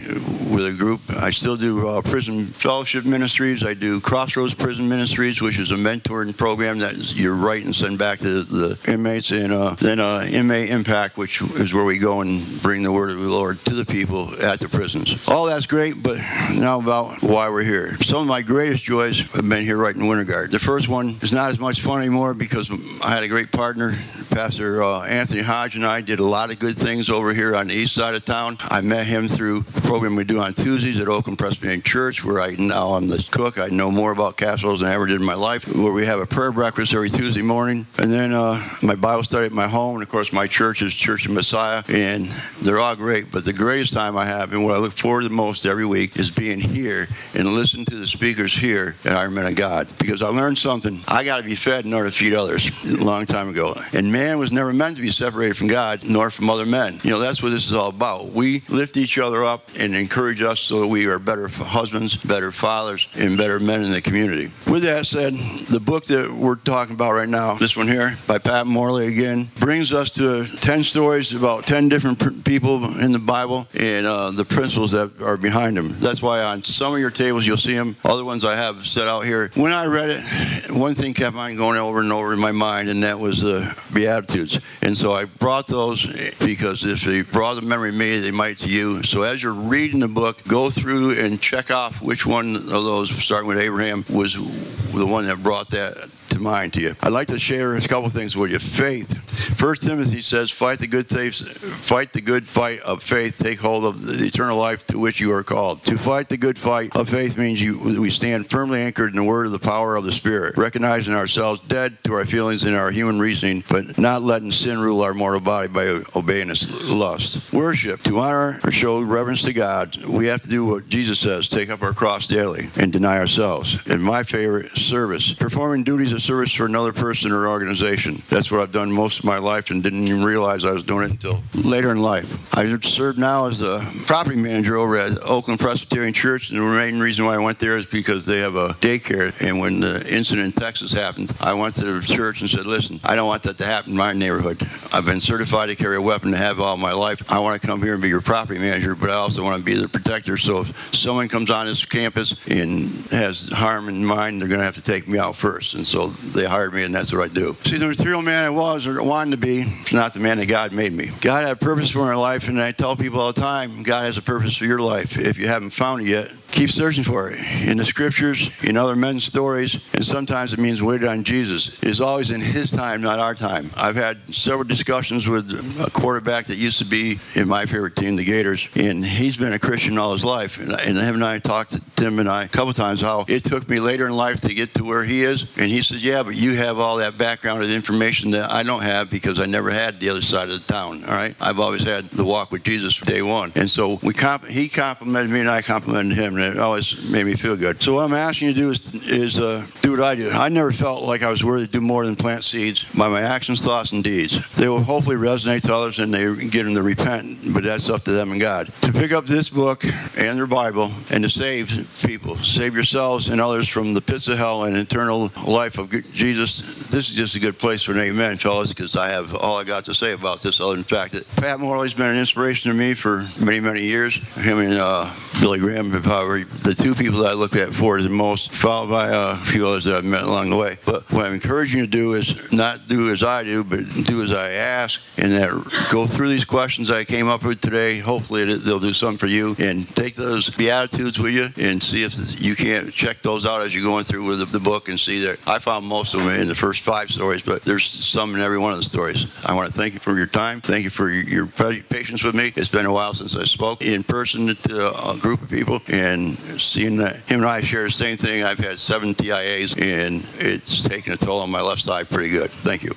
with 0.50 0.66
a 0.66 0.72
group. 0.72 1.00
I 1.10 1.30
still 1.30 1.56
do 1.56 1.88
uh, 1.88 2.02
prison 2.02 2.27
fellowship 2.28 3.04
ministries. 3.04 3.64
I 3.64 3.74
do 3.74 4.00
Crossroads 4.00 4.54
Prison 4.54 4.88
Ministries, 4.88 5.40
which 5.40 5.58
is 5.58 5.70
a 5.70 5.76
mentoring 5.76 6.36
program 6.36 6.78
that 6.78 7.14
you 7.16 7.32
write 7.32 7.64
and 7.64 7.74
send 7.74 7.98
back 7.98 8.18
to 8.20 8.42
the 8.42 8.78
inmates, 8.86 9.30
and 9.30 9.52
uh, 9.52 9.74
then 9.78 10.00
uh, 10.00 10.26
Inmate 10.30 10.70
Impact, 10.70 11.16
which 11.16 11.40
is 11.42 11.72
where 11.72 11.84
we 11.84 11.98
go 11.98 12.20
and 12.20 12.62
bring 12.62 12.82
the 12.82 12.92
word 12.92 13.10
of 13.10 13.20
the 13.20 13.28
Lord 13.28 13.64
to 13.64 13.74
the 13.74 13.84
people 13.84 14.30
at 14.42 14.60
the 14.60 14.68
prisons. 14.68 15.26
All 15.28 15.46
that's 15.46 15.66
great, 15.66 16.02
but 16.02 16.18
now 16.54 16.80
about 16.80 17.22
why 17.22 17.48
we're 17.48 17.62
here. 17.62 17.96
Some 18.02 18.22
of 18.22 18.26
my 18.26 18.42
greatest 18.42 18.84
joys 18.84 19.20
have 19.32 19.48
been 19.48 19.64
here 19.64 19.76
right 19.76 19.94
in 19.94 20.06
Winter 20.06 20.24
Garden. 20.24 20.50
The 20.50 20.58
first 20.58 20.88
one 20.88 21.16
is 21.22 21.32
not 21.32 21.50
as 21.50 21.58
much 21.58 21.80
fun 21.80 22.00
anymore 22.00 22.34
because 22.34 22.70
I 23.02 23.14
had 23.14 23.22
a 23.22 23.28
great 23.28 23.50
partner, 23.52 23.94
Pastor 24.30 24.82
uh, 24.82 25.02
Anthony 25.02 25.42
Hodge, 25.42 25.76
and 25.76 25.84
I 25.86 26.00
did 26.00 26.20
a 26.20 26.24
lot 26.24 26.50
of 26.50 26.58
good 26.58 26.76
things 26.76 27.08
over 27.10 27.32
here 27.32 27.56
on 27.56 27.68
the 27.68 27.74
east 27.74 27.94
side 27.94 28.14
of 28.14 28.24
town. 28.24 28.56
I 28.60 28.80
met 28.80 29.06
him 29.06 29.28
through 29.28 29.60
the 29.60 29.80
program 29.80 30.16
we 30.16 30.24
do 30.24 30.40
on 30.40 30.54
Tuesdays 30.54 31.00
at 31.00 31.08
Oakland 31.08 31.38
Presbyterian 31.38 31.82
Church, 31.82 32.17
where 32.24 32.40
I 32.40 32.56
now 32.58 32.90
I'm 32.90 33.08
the 33.08 33.26
cook. 33.30 33.58
I 33.58 33.68
know 33.68 33.90
more 33.90 34.12
about 34.12 34.36
casseroles 34.36 34.80
than 34.80 34.90
I 34.90 34.94
ever 34.94 35.06
did 35.06 35.20
in 35.20 35.26
my 35.26 35.34
life. 35.34 35.66
Where 35.74 35.92
we 35.92 36.06
have 36.06 36.20
a 36.20 36.26
prayer 36.26 36.52
breakfast 36.52 36.94
every 36.94 37.10
Tuesday 37.10 37.42
morning, 37.42 37.86
and 37.98 38.10
then 38.10 38.32
uh, 38.32 38.62
my 38.82 38.94
Bible 38.94 39.22
study 39.22 39.46
at 39.46 39.52
my 39.52 39.68
home, 39.68 39.94
and 39.94 40.02
of 40.02 40.08
course 40.08 40.32
my 40.32 40.46
church 40.46 40.82
is 40.82 40.94
Church 40.94 41.26
of 41.26 41.32
Messiah, 41.32 41.82
and 41.88 42.26
they're 42.62 42.78
all 42.78 42.96
great. 42.96 43.30
But 43.30 43.44
the 43.44 43.52
greatest 43.52 43.92
time 43.92 44.16
I 44.16 44.24
have, 44.26 44.52
and 44.52 44.64
what 44.64 44.74
I 44.74 44.78
look 44.78 44.92
forward 44.92 45.22
to 45.22 45.28
the 45.28 45.34
most 45.34 45.66
every 45.66 45.86
week, 45.86 46.18
is 46.18 46.30
being 46.30 46.60
here 46.60 47.08
and 47.34 47.46
listening 47.46 47.86
to 47.86 47.96
the 47.96 48.06
speakers 48.06 48.52
here 48.52 48.96
at 49.04 49.12
Iron 49.12 49.34
Men 49.34 49.46
of 49.46 49.54
God 49.54 49.88
because 49.98 50.22
I 50.22 50.28
learned 50.28 50.58
something. 50.58 51.00
I 51.08 51.24
got 51.24 51.38
to 51.38 51.42
be 51.42 51.54
fed 51.54 51.84
in 51.84 51.92
order 51.92 52.10
to 52.10 52.16
feed 52.16 52.34
others 52.34 52.70
a 52.84 53.04
long 53.04 53.26
time 53.26 53.48
ago. 53.48 53.74
And 53.92 54.12
man 54.12 54.38
was 54.38 54.52
never 54.52 54.72
meant 54.72 54.96
to 54.96 55.02
be 55.02 55.10
separated 55.10 55.56
from 55.56 55.68
God 55.68 56.04
nor 56.08 56.30
from 56.30 56.50
other 56.50 56.66
men. 56.66 57.00
You 57.02 57.10
know, 57.10 57.18
that's 57.18 57.42
what 57.42 57.50
this 57.50 57.66
is 57.66 57.72
all 57.72 57.88
about. 57.88 58.26
We 58.26 58.62
lift 58.68 58.96
each 58.96 59.18
other 59.18 59.44
up 59.44 59.68
and 59.78 59.94
encourage 59.94 60.42
us 60.42 60.60
so 60.60 60.80
that 60.80 60.88
we 60.88 61.06
are 61.06 61.18
better 61.18 61.48
husbands, 61.48 62.07
better 62.16 62.52
fathers, 62.52 63.08
and 63.14 63.36
better 63.36 63.58
men 63.58 63.84
in 63.84 63.90
the 63.90 64.00
community. 64.00 64.50
With 64.66 64.82
that 64.82 65.06
said, 65.06 65.34
the 65.70 65.80
book 65.80 66.04
that 66.04 66.30
we're 66.30 66.56
talking 66.56 66.94
about 66.94 67.12
right 67.12 67.28
now, 67.28 67.54
this 67.54 67.76
one 67.76 67.88
here 67.88 68.16
by 68.26 68.38
Pat 68.38 68.66
Morley 68.66 69.06
again, 69.08 69.48
brings 69.58 69.92
us 69.92 70.10
to 70.14 70.46
10 70.46 70.84
stories 70.84 71.32
about 71.32 71.64
10 71.64 71.88
different 71.88 72.44
people 72.44 72.98
in 72.98 73.12
the 73.12 73.18
Bible 73.18 73.66
and 73.74 74.06
uh, 74.06 74.30
the 74.30 74.44
principles 74.44 74.92
that 74.92 75.20
are 75.22 75.36
behind 75.36 75.76
them. 75.76 75.94
That's 75.98 76.22
why 76.22 76.42
on 76.42 76.64
some 76.64 76.94
of 76.94 77.00
your 77.00 77.10
tables 77.10 77.46
you'll 77.46 77.56
see 77.56 77.74
them. 77.74 77.96
Other 78.04 78.24
ones 78.24 78.44
I 78.44 78.56
have 78.56 78.86
set 78.86 79.08
out 79.08 79.24
here. 79.24 79.50
When 79.54 79.72
I 79.72 79.86
read 79.86 80.10
it, 80.10 80.70
one 80.70 80.94
thing 80.94 81.14
kept 81.14 81.36
on 81.36 81.56
going 81.56 81.78
over 81.78 82.00
and 82.00 82.12
over 82.12 82.32
in 82.32 82.38
my 82.38 82.52
mind, 82.52 82.88
and 82.88 83.02
that 83.02 83.18
was 83.18 83.40
the 83.40 83.74
Beatitudes. 83.92 84.60
And 84.82 84.96
so 84.96 85.12
I 85.12 85.24
brought 85.24 85.66
those 85.66 86.06
because 86.38 86.84
if 86.84 87.02
they 87.02 87.22
brought 87.22 87.58
a 87.58 87.62
memory 87.62 87.90
to 87.90 87.96
me, 87.96 88.18
they 88.18 88.30
might 88.30 88.58
to 88.58 88.68
you. 88.68 89.02
So 89.02 89.22
as 89.22 89.42
you're 89.42 89.52
reading 89.52 90.00
the 90.00 90.08
book, 90.08 90.42
go 90.44 90.70
through 90.70 91.18
and 91.18 91.40
check 91.40 91.70
off 91.70 91.97
which 92.00 92.26
one 92.26 92.56
of 92.56 92.68
those, 92.68 93.10
starting 93.10 93.48
with 93.48 93.58
Abraham, 93.58 94.04
was 94.10 94.34
the 94.34 95.06
one 95.06 95.26
that 95.26 95.42
brought 95.42 95.70
that 95.70 96.08
to 96.30 96.38
mind 96.38 96.72
to 96.74 96.80
you. 96.80 96.96
I'd 97.02 97.12
like 97.12 97.28
to 97.28 97.38
share 97.38 97.76
a 97.76 97.80
couple 97.80 98.08
things 98.10 98.36
with 98.36 98.50
you. 98.50 98.58
Faith. 98.58 99.10
First 99.56 99.84
Timothy 99.84 100.20
says, 100.20 100.50
"Fight 100.50 100.78
the 100.78 100.86
good 100.86 101.08
faith, 101.08 101.36
fight 101.36 102.12
the 102.12 102.20
good 102.20 102.46
fight 102.46 102.80
of 102.80 103.02
faith. 103.02 103.38
Take 103.38 103.60
hold 103.60 103.84
of 103.84 104.02
the 104.02 104.26
eternal 104.26 104.58
life 104.58 104.86
to 104.88 104.98
which 104.98 105.20
you 105.20 105.32
are 105.32 105.42
called." 105.42 105.84
To 105.84 105.96
fight 105.96 106.28
the 106.28 106.36
good 106.36 106.58
fight 106.58 106.94
of 106.96 107.08
faith 107.08 107.36
means 107.38 107.60
you, 107.60 107.78
we 107.78 108.10
stand 108.10 108.48
firmly 108.48 108.80
anchored 108.80 109.10
in 109.10 109.16
the 109.16 109.24
word 109.24 109.46
of 109.46 109.52
the 109.52 109.58
power 109.58 109.96
of 109.96 110.04
the 110.04 110.12
Spirit, 110.12 110.56
recognizing 110.56 111.14
ourselves 111.14 111.60
dead 111.68 111.96
to 112.04 112.14
our 112.14 112.24
feelings 112.24 112.64
and 112.64 112.74
our 112.74 112.90
human 112.90 113.18
reasoning, 113.18 113.64
but 113.68 113.98
not 113.98 114.22
letting 114.22 114.52
sin 114.52 114.78
rule 114.78 115.02
our 115.02 115.14
mortal 115.14 115.40
body 115.40 115.68
by 115.68 116.00
obeying 116.16 116.50
its 116.50 116.88
lust. 116.90 117.52
Worship. 117.52 118.02
To 118.04 118.18
honor 118.20 118.60
or 118.64 118.70
show 118.70 119.00
reverence 119.00 119.42
to 119.42 119.52
God, 119.52 119.96
we 120.06 120.26
have 120.26 120.42
to 120.42 120.48
do 120.48 120.64
what 120.64 120.88
Jesus 120.88 121.18
says: 121.18 121.48
take 121.48 121.70
up 121.70 121.82
our 121.82 121.92
cross 121.92 122.26
daily 122.26 122.68
and 122.76 122.92
deny 122.92 123.18
ourselves. 123.18 123.78
And 123.86 124.02
my 124.02 124.22
favorite, 124.22 124.76
service. 124.76 125.32
Performing 125.34 125.84
duties 125.84 126.12
of 126.12 126.22
service 126.22 126.52
for 126.52 126.66
another 126.66 126.92
person 126.92 127.32
or 127.32 127.48
organization. 127.48 128.22
That's 128.28 128.50
what 128.50 128.60
I've 128.60 128.72
done 128.72 128.92
most 128.92 129.24
my 129.28 129.38
life 129.38 129.70
and 129.70 129.82
didn't 129.82 130.08
even 130.08 130.24
realize 130.24 130.64
I 130.64 130.72
was 130.72 130.82
doing 130.84 131.04
it 131.04 131.10
until 131.10 131.42
later 131.54 131.92
in 131.92 132.00
life. 132.00 132.56
I 132.56 132.78
serve 132.80 133.18
now 133.18 133.46
as 133.46 133.60
a 133.60 133.86
property 134.06 134.36
manager 134.36 134.76
over 134.76 134.96
at 134.96 135.22
Oakland 135.22 135.60
Presbyterian 135.60 136.14
Church, 136.14 136.50
and 136.50 136.58
the 136.58 136.64
main 136.64 136.98
reason 136.98 137.26
why 137.26 137.34
I 137.34 137.38
went 137.38 137.58
there 137.58 137.76
is 137.76 137.84
because 137.86 138.24
they 138.24 138.40
have 138.40 138.56
a 138.56 138.70
daycare. 138.80 139.28
And 139.46 139.60
when 139.60 139.80
the 139.80 140.04
incident 140.10 140.46
in 140.46 140.60
Texas 140.60 140.92
happened, 140.92 141.30
I 141.40 141.52
went 141.52 141.74
to 141.76 141.84
the 141.84 142.00
church 142.00 142.40
and 142.40 142.48
said, 142.48 142.66
"Listen, 142.66 143.00
I 143.04 143.14
don't 143.14 143.28
want 143.28 143.42
that 143.42 143.58
to 143.58 143.64
happen 143.64 143.92
in 143.92 143.98
my 143.98 144.14
neighborhood. 144.14 144.66
I've 144.92 145.04
been 145.04 145.20
certified 145.20 145.68
to 145.68 145.76
carry 145.76 145.96
a 145.96 146.02
weapon 146.02 146.30
to 146.30 146.38
have 146.38 146.58
all 146.58 146.78
my 146.78 146.92
life. 146.92 147.22
I 147.30 147.38
want 147.38 147.60
to 147.60 147.66
come 147.66 147.82
here 147.82 147.92
and 147.92 148.02
be 148.02 148.08
your 148.08 148.22
property 148.22 148.58
manager, 148.58 148.94
but 148.94 149.10
I 149.10 149.14
also 149.14 149.44
want 149.44 149.58
to 149.58 149.64
be 149.64 149.74
the 149.74 149.88
protector. 149.88 150.38
So 150.38 150.62
if 150.62 150.94
someone 150.94 151.28
comes 151.28 151.50
on 151.50 151.66
this 151.66 151.84
campus 151.84 152.34
and 152.48 152.88
has 153.10 153.50
harm 153.50 153.90
in 153.90 154.02
mind, 154.02 154.40
they're 154.40 154.48
going 154.48 154.60
to 154.60 154.64
have 154.64 154.76
to 154.76 154.82
take 154.82 155.06
me 155.06 155.18
out 155.18 155.36
first. 155.36 155.74
And 155.74 155.86
so 155.86 156.06
they 156.06 156.46
hired 156.46 156.72
me, 156.72 156.84
and 156.84 156.94
that's 156.94 157.12
what 157.12 157.22
I 157.22 157.28
do. 157.28 157.54
See, 157.64 157.76
the 157.76 157.88
material 157.88 158.22
man 158.22 158.46
I 158.46 158.50
was 158.50 158.86
or 158.86 159.02
to 159.26 159.36
be 159.36 159.60
is 159.60 159.92
not 159.92 160.14
the 160.14 160.20
man 160.20 160.38
that 160.38 160.46
God 160.46 160.72
made 160.72 160.92
me. 160.92 161.10
God 161.20 161.44
had 161.44 161.52
a 161.52 161.56
purpose 161.56 161.90
for 161.90 161.98
my 161.98 162.14
life, 162.14 162.48
and 162.48 162.60
I 162.60 162.72
tell 162.72 162.96
people 162.96 163.20
all 163.20 163.32
the 163.32 163.40
time, 163.40 163.82
God 163.82 164.04
has 164.04 164.16
a 164.16 164.22
purpose 164.22 164.56
for 164.56 164.64
your 164.64 164.80
life. 164.80 165.18
If 165.18 165.38
you 165.38 165.48
haven't 165.48 165.70
found 165.70 166.02
it 166.02 166.06
yet, 166.08 166.30
keep 166.50 166.70
searching 166.70 167.04
for 167.04 167.30
it 167.30 167.38
in 167.68 167.76
the 167.76 167.84
scriptures, 167.84 168.50
in 168.62 168.76
other 168.76 168.96
men's 168.96 169.24
stories, 169.24 169.80
and 169.94 170.04
sometimes 170.04 170.52
it 170.52 170.58
means 170.58 170.82
wait 170.82 171.04
on 171.04 171.22
Jesus. 171.24 171.78
It's 171.82 172.00
always 172.00 172.30
in 172.30 172.40
His 172.40 172.70
time, 172.70 173.00
not 173.00 173.18
our 173.18 173.34
time. 173.34 173.70
I've 173.76 173.96
had 173.96 174.18
several 174.34 174.64
discussions 174.64 175.28
with 175.28 175.50
a 175.84 175.90
quarterback 175.90 176.46
that 176.46 176.56
used 176.56 176.78
to 176.78 176.84
be 176.84 177.18
in 177.36 177.48
my 177.48 177.66
favorite 177.66 177.96
team, 177.96 178.16
the 178.16 178.24
Gators, 178.24 178.66
and 178.74 179.04
he's 179.04 179.36
been 179.36 179.52
a 179.52 179.58
Christian 179.58 179.98
all 179.98 180.12
his 180.12 180.24
life. 180.24 180.58
And, 180.58 180.72
and 180.72 180.96
him 180.96 181.14
and 181.16 181.24
I 181.24 181.38
talked 181.38 181.72
to 181.72 181.82
Tim 181.96 182.18
and 182.18 182.28
I 182.28 182.44
a 182.44 182.48
couple 182.48 182.72
times 182.72 183.00
how 183.00 183.24
it 183.28 183.44
took 183.44 183.68
me 183.68 183.80
later 183.80 184.06
in 184.06 184.12
life 184.12 184.40
to 184.42 184.54
get 184.54 184.74
to 184.74 184.84
where 184.84 185.04
he 185.04 185.22
is, 185.22 185.46
and 185.56 185.70
he 185.70 185.82
says, 185.82 186.04
"Yeah, 186.04 186.22
but 186.22 186.34
you 186.34 186.54
have 186.56 186.78
all 186.78 186.96
that 186.96 187.18
background 187.18 187.62
and 187.62 187.72
information 187.72 188.30
that 188.32 188.50
I 188.50 188.62
don't 188.62 188.82
have 188.82 189.10
because 189.10 189.38
I 189.38 189.46
never 189.46 189.70
had 189.70 190.00
the 190.00 190.10
other 190.10 190.22
side 190.22 190.48
of 190.48 190.66
the 190.66 190.72
town. 190.72 191.04
All 191.04 191.14
right, 191.14 191.34
I've 191.40 191.60
always 191.60 191.82
had 191.82 192.08
the 192.10 192.24
walk 192.24 192.50
with 192.50 192.64
Jesus 192.64 192.94
from 192.94 193.06
day 193.06 193.22
one, 193.22 193.52
and 193.54 193.68
so 193.68 193.98
we 194.02 194.14
comp- 194.14 194.46
he 194.46 194.68
complimented 194.68 195.30
me 195.30 195.40
and 195.40 195.50
I 195.50 195.62
complimented 195.62 196.16
him, 196.16 196.37
and 196.40 196.54
it 196.54 196.58
always 196.58 197.10
made 197.10 197.24
me 197.24 197.34
feel 197.34 197.56
good. 197.56 197.82
So 197.82 197.94
what 197.94 198.04
I'm 198.04 198.14
asking 198.14 198.48
you 198.48 198.54
to 198.54 198.60
do 198.60 198.70
is 198.70 198.94
is 199.08 199.38
uh, 199.38 199.66
do 199.82 199.92
what 199.92 200.00
I 200.00 200.14
do. 200.14 200.30
I 200.30 200.48
never 200.48 200.72
felt 200.72 201.02
like 201.02 201.22
I 201.22 201.30
was 201.30 201.44
worthy 201.44 201.66
to 201.66 201.72
do 201.72 201.80
more 201.80 202.04
than 202.04 202.16
plant 202.16 202.44
seeds 202.44 202.84
by 202.96 203.08
my 203.08 203.20
actions, 203.22 203.62
thoughts, 203.62 203.92
and 203.92 204.02
deeds. 204.04 204.38
They 204.54 204.68
will 204.68 204.82
hopefully 204.82 205.16
resonate 205.16 205.62
to 205.62 205.74
others, 205.74 205.98
and 205.98 206.12
they 206.12 206.34
get 206.48 206.64
them 206.64 206.74
to 206.74 206.82
repent, 206.82 207.52
but 207.52 207.64
that's 207.64 207.90
up 207.90 208.04
to 208.04 208.12
them 208.12 208.32
and 208.32 208.40
God. 208.40 208.72
To 208.82 208.92
pick 208.92 209.12
up 209.12 209.26
this 209.26 209.48
book 209.48 209.84
and 210.16 210.38
their 210.38 210.46
Bible 210.46 210.92
and 211.10 211.24
to 211.24 211.30
save 211.30 211.88
people, 212.02 212.36
save 212.38 212.74
yourselves 212.74 213.28
and 213.28 213.40
others 213.40 213.68
from 213.68 213.94
the 213.94 214.00
pits 214.00 214.28
of 214.28 214.38
hell 214.38 214.64
and 214.64 214.76
eternal 214.76 215.30
life 215.46 215.78
of 215.78 215.90
Jesus. 216.12 216.77
This 216.90 217.10
is 217.10 217.16
just 217.16 217.34
a 217.34 217.40
good 217.40 217.58
place 217.58 217.82
for 217.82 217.92
an 217.92 217.98
amen, 217.98 218.38
fellas, 218.38 218.70
because 218.70 218.96
I 218.96 219.10
have 219.10 219.34
all 219.34 219.58
I 219.58 219.64
got 219.64 219.84
to 219.84 219.94
say 219.94 220.14
about 220.14 220.40
this 220.40 220.58
other 220.58 220.72
than 220.72 220.84
the 220.84 220.88
fact 220.88 221.12
that 221.12 221.28
Pat 221.36 221.60
Morley's 221.60 221.92
been 221.92 222.08
an 222.08 222.16
inspiration 222.16 222.72
to 222.72 222.76
me 222.76 222.94
for 222.94 223.28
many, 223.38 223.60
many 223.60 223.82
years. 223.82 224.16
Him 224.36 224.58
and 224.58 224.72
uh, 224.72 225.12
Billy 225.38 225.58
Graham 225.58 225.90
probably 226.02 226.44
the 226.44 226.74
two 226.74 226.94
people 226.94 227.18
that 227.20 227.32
I 227.32 227.34
look 227.34 227.54
at 227.56 227.74
for 227.74 228.00
the 228.00 228.08
most, 228.08 228.52
followed 228.52 228.88
by 228.88 229.10
uh, 229.10 229.36
a 229.40 229.44
few 229.44 229.68
others 229.68 229.84
that 229.84 229.96
I've 229.96 230.04
met 230.04 230.22
along 230.22 230.48
the 230.48 230.56
way. 230.56 230.78
But 230.86 231.10
what 231.12 231.26
I'm 231.26 231.34
encouraging 231.34 231.80
you 231.80 231.86
to 231.86 231.90
do 231.90 232.14
is 232.14 232.50
not 232.52 232.88
do 232.88 233.10
as 233.10 233.22
I 233.22 233.44
do, 233.44 233.62
but 233.62 233.80
do 234.04 234.22
as 234.22 234.32
I 234.32 234.52
ask, 234.52 235.00
and 235.18 235.30
that 235.32 235.50
go 235.92 236.06
through 236.06 236.30
these 236.30 236.46
questions 236.46 236.90
I 236.90 237.04
came 237.04 237.28
up 237.28 237.44
with 237.44 237.60
today. 237.60 237.98
Hopefully, 237.98 238.44
they'll 238.44 238.78
do 238.78 238.94
something 238.94 239.18
for 239.18 239.26
you, 239.26 239.54
and 239.58 239.86
take 239.94 240.14
those 240.14 240.48
beatitudes 240.50 241.18
with 241.18 241.34
you, 241.34 241.50
and 241.62 241.82
see 241.82 242.02
if 242.02 242.42
you 242.42 242.56
can't 242.56 242.92
check 242.92 243.20
those 243.20 243.44
out 243.44 243.60
as 243.60 243.74
you're 243.74 243.84
going 243.84 244.04
through 244.04 244.24
with 244.24 244.50
the 244.50 244.60
book, 244.60 244.88
and 244.88 244.98
see 244.98 245.20
that 245.20 245.38
I 245.46 245.58
found 245.58 245.86
most 245.86 246.14
of 246.14 246.24
them 246.24 246.30
in 246.30 246.48
the 246.48 246.54
first 246.54 246.77
five 246.78 247.10
stories, 247.10 247.42
but 247.42 247.62
there's 247.62 247.86
some 247.86 248.34
in 248.34 248.40
every 248.40 248.58
one 248.58 248.72
of 248.72 248.78
the 248.78 248.84
stories. 248.84 249.26
I 249.44 249.54
want 249.54 249.70
to 249.70 249.78
thank 249.78 249.94
you 249.94 250.00
for 250.00 250.16
your 250.16 250.26
time. 250.26 250.60
Thank 250.60 250.84
you 250.84 250.90
for 250.90 251.10
your, 251.10 251.24
your 251.24 251.46
patience 251.46 252.22
with 252.22 252.34
me. 252.34 252.52
It's 252.56 252.68
been 252.68 252.86
a 252.86 252.92
while 252.92 253.14
since 253.14 253.36
I 253.36 253.44
spoke 253.44 253.82
in 253.82 254.02
person 254.02 254.54
to 254.54 255.10
a 255.10 255.16
group 255.16 255.42
of 255.42 255.50
people, 255.50 255.80
and 255.88 256.36
seeing 256.60 256.96
that 256.98 257.16
him 257.26 257.40
and 257.40 257.46
I 257.46 257.60
share 257.60 257.84
the 257.84 257.90
same 257.90 258.16
thing. 258.16 258.42
I've 258.42 258.58
had 258.58 258.78
seven 258.78 259.14
TIAs, 259.14 259.80
and 259.80 260.24
it's 260.34 260.84
taken 260.84 261.12
a 261.12 261.16
toll 261.16 261.40
on 261.40 261.50
my 261.50 261.60
left 261.60 261.82
side 261.82 262.08
pretty 262.08 262.30
good. 262.30 262.50
Thank 262.50 262.82
you. 262.82 262.92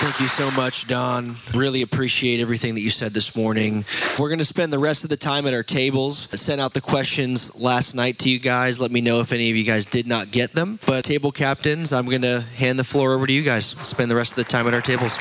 Thank 0.00 0.20
you 0.20 0.28
so 0.28 0.48
much, 0.52 0.86
Don. 0.86 1.34
Really 1.54 1.82
appreciate 1.82 2.38
everything 2.38 2.76
that 2.76 2.82
you 2.82 2.88
said 2.88 3.12
this 3.12 3.34
morning. 3.34 3.84
We're 4.16 4.28
going 4.28 4.38
to 4.38 4.44
spend 4.44 4.72
the 4.72 4.78
rest 4.78 5.02
of 5.02 5.10
the 5.10 5.16
time 5.16 5.44
at 5.48 5.54
our 5.54 5.64
tables. 5.64 6.32
I 6.32 6.36
sent 6.36 6.60
out 6.60 6.72
the 6.72 6.80
questions 6.80 7.60
last 7.60 7.94
night 7.94 8.20
to 8.20 8.30
you 8.30 8.38
guys. 8.38 8.80
Let 8.80 8.92
me 8.92 9.00
know 9.00 9.18
if 9.18 9.32
any 9.32 9.50
of 9.50 9.56
you 9.56 9.64
guys 9.64 9.86
did 9.86 10.06
not 10.06 10.30
get 10.30 10.52
them. 10.52 10.78
But, 10.86 11.04
table 11.04 11.32
captains, 11.32 11.92
I'm 11.92 12.06
going 12.06 12.22
to 12.22 12.42
hand 12.42 12.78
the 12.78 12.84
floor 12.84 13.12
over 13.12 13.26
to 13.26 13.32
you 13.32 13.42
guys. 13.42 13.66
Spend 13.66 14.08
the 14.08 14.14
rest 14.14 14.32
of 14.32 14.36
the 14.36 14.44
time 14.44 14.68
at 14.68 14.74
our 14.74 14.80
tables. 14.80 15.18